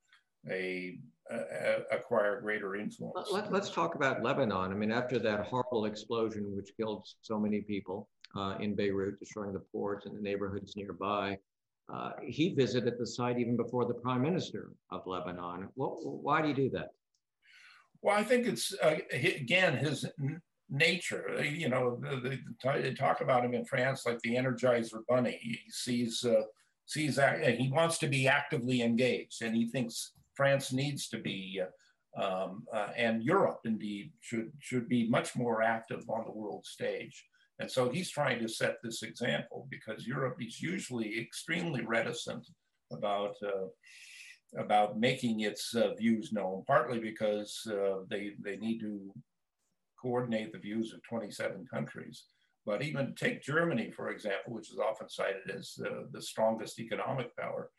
[0.51, 0.99] a,
[1.31, 3.29] a acquire greater influence.
[3.31, 4.71] Let, us talk about Lebanon.
[4.71, 9.53] I mean, after that horrible explosion, which killed so many people uh, in Beirut, destroying
[9.53, 11.39] the port and the neighborhoods nearby,
[11.93, 15.69] uh, he visited the site even before the prime minister of Lebanon.
[15.77, 16.89] Well, why do you do that?
[18.01, 20.05] Well, I think it's uh, again his
[20.69, 21.45] nature.
[21.45, 22.01] You know,
[22.65, 25.39] they talk about him in France like the Energizer Bunny.
[25.41, 26.43] He sees uh,
[26.87, 31.61] sees he wants to be actively engaged, and he thinks France needs to be,
[32.21, 37.25] um, uh, and Europe indeed should should be much more active on the world stage.
[37.59, 42.47] And so he's trying to set this example because Europe is usually extremely reticent
[42.91, 43.69] about uh,
[44.57, 49.13] about making its uh, views known, partly because uh, they they need to
[50.01, 52.25] coordinate the views of 27 countries.
[52.67, 57.37] But even take Germany, for example, which is often cited as uh, the strongest economic
[57.37, 57.71] power.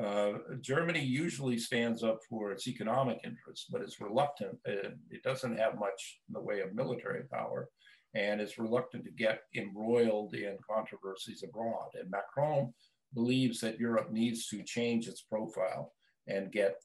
[0.00, 4.58] Uh, Germany usually stands up for its economic interests, but it's reluctant.
[4.66, 7.68] Uh, it doesn't have much in the way of military power
[8.14, 11.88] and is reluctant to get embroiled in controversies abroad.
[11.94, 12.72] And Macron
[13.14, 15.92] believes that Europe needs to change its profile
[16.26, 16.76] and get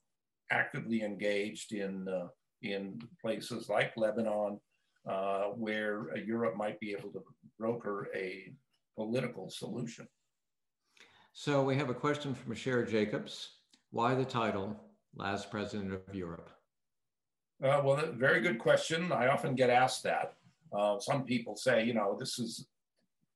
[0.52, 2.28] actively engaged in, uh,
[2.62, 4.60] in places like Lebanon,
[5.08, 7.24] uh, where Europe might be able to
[7.58, 8.52] broker a
[8.96, 10.08] political solution.
[11.40, 13.50] So we have a question from Cher Jacobs.
[13.92, 14.76] Why the title,
[15.16, 16.50] Last President of Europe?
[17.64, 19.12] Uh, well, very good question.
[19.12, 20.34] I often get asked that.
[20.76, 22.66] Uh, some people say, you know, this is,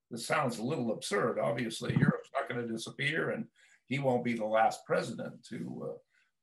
[0.09, 1.37] this sounds a little absurd.
[1.37, 3.45] Obviously, Europe's not going to disappear and
[3.85, 5.93] he won't be the last president to uh,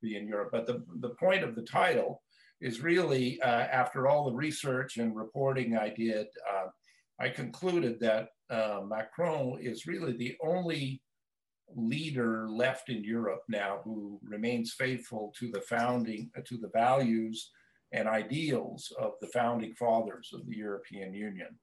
[0.00, 0.50] be in Europe.
[0.52, 2.22] But the, the point of the title
[2.60, 6.68] is really, uh, after all the research and reporting I did, uh,
[7.18, 11.02] I concluded that uh, Macron is really the only
[11.74, 17.50] leader left in Europe now who remains faithful to the founding, to the values
[17.92, 21.58] and ideals of the founding fathers of the European Union.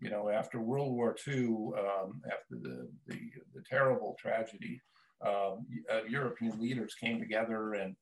[0.00, 1.44] You know, after World War II,
[1.78, 3.18] um, after the, the,
[3.54, 4.80] the, terrible tragedy,
[5.26, 7.94] um, uh, European leaders came together and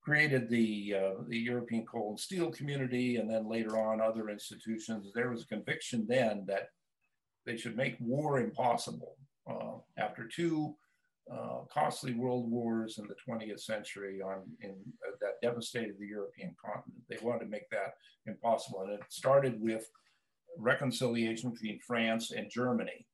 [0.00, 5.10] created the, uh, the European Coal and Steel Community, and then later on other institutions.
[5.12, 6.68] There was a conviction then that
[7.46, 9.16] they should make war impossible.
[9.48, 10.74] Uh, after two
[11.32, 16.54] uh, costly world wars in the 20th century on in uh, that devastated the European
[16.64, 17.02] continent.
[17.08, 17.94] They wanted to make that
[18.26, 19.88] impossible, and it started with
[20.58, 23.06] reconciliation between France and Germany.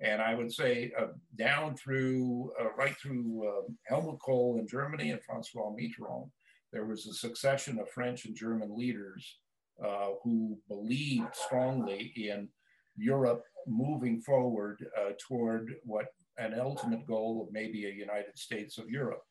[0.00, 5.12] And I would say uh, down through, uh, right through um, Helmut Kohl in Germany
[5.12, 6.28] and Francois Mitterrand,
[6.72, 9.38] there was a succession of French and German leaders
[9.84, 12.48] uh, who believed strongly in
[12.96, 16.06] Europe moving forward uh, toward what
[16.38, 19.22] an ultimate goal of maybe a United States of Europe.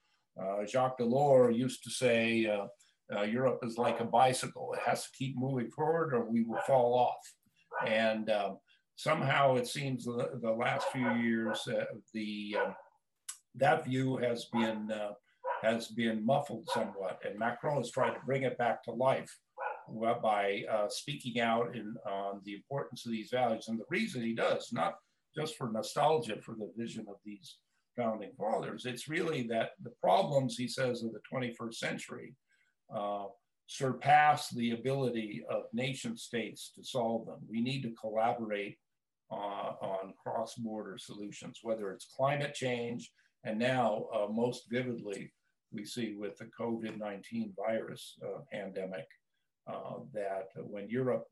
[0.41, 2.67] Uh, Jacques Delors used to say, uh,
[3.15, 4.73] uh, Europe is like a bicycle.
[4.73, 7.33] It has to keep moving forward or we will fall off.
[7.85, 8.57] And um,
[8.95, 12.75] somehow it seems the, the last few years, uh, the um,
[13.55, 15.11] that view has been, uh,
[15.61, 17.19] has been muffled somewhat.
[17.25, 19.35] And Macron has tried to bring it back to life
[20.21, 23.67] by uh, speaking out in, on the importance of these values.
[23.67, 24.95] And the reason he does, not
[25.35, 27.57] just for nostalgia for the vision of these
[27.95, 28.85] founding fathers.
[28.85, 32.35] It's really that the problems, he says, of the 21st century
[32.93, 33.25] uh,
[33.67, 37.39] surpass the ability of nation states to solve them.
[37.49, 38.77] We need to collaborate
[39.31, 43.11] uh, on cross border solutions, whether it's climate change,
[43.45, 45.33] and now uh, most vividly,
[45.71, 49.05] we see with the COVID 19 virus uh, pandemic
[49.71, 51.27] uh, that when Europe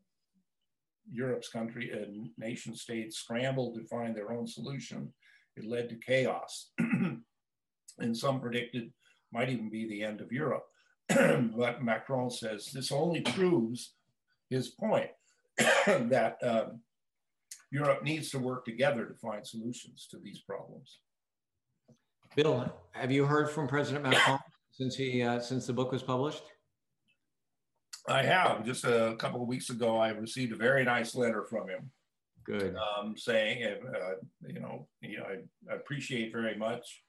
[1.12, 5.12] Europe's country and nation states scrambled to find their own solution,
[5.56, 6.72] it led to chaos.
[8.00, 8.92] and some predicted
[9.32, 10.66] might even be the end of Europe.
[11.08, 13.96] but Macron says this only proves
[14.50, 15.10] his point
[15.58, 16.82] that um,
[17.72, 21.00] Europe needs to work together to find solutions to these problems.
[22.36, 24.40] Bill, have you heard from President Macron
[24.72, 26.44] since he uh, since the book was published?
[28.08, 28.66] I have.
[28.66, 31.92] Just a couple of weeks ago, I received a very nice letter from him.
[32.46, 32.76] Good.
[32.76, 34.12] Um, saying, uh,
[34.48, 35.26] you know, you know,
[35.70, 37.04] I, appreciate very much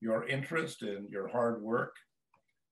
[0.00, 1.96] your interest and your hard work.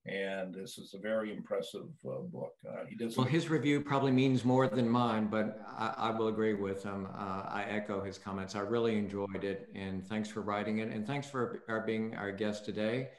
[0.07, 2.55] And this is a very impressive uh, book.
[2.69, 3.17] Uh, he does.
[3.17, 7.07] Well, his review probably means more than mine, but I, I will agree with him.
[7.07, 8.57] Uh, I echo his comments.
[8.57, 12.33] I really enjoyed it, and thanks for writing it, and thanks for our being our
[12.33, 13.11] guest today.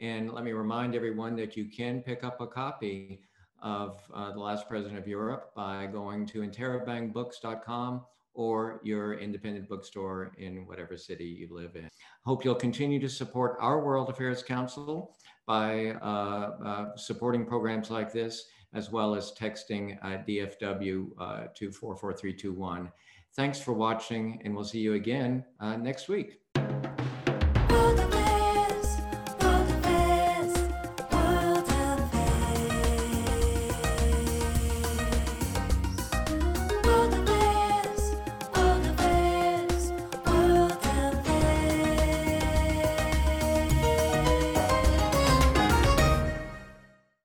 [0.00, 3.20] And let me remind everyone that you can pick up a copy
[3.62, 8.02] of uh, The Last President of Europe by going to interabangbooks.com
[8.34, 11.88] or your independent bookstore in whatever city you live in.
[12.24, 18.12] Hope you'll continue to support our World Affairs Council by uh, uh, supporting programs like
[18.12, 18.44] this,
[18.74, 22.92] as well as texting DFW uh, to 44321.
[23.34, 26.40] Thanks for watching, and we'll see you again uh, next week.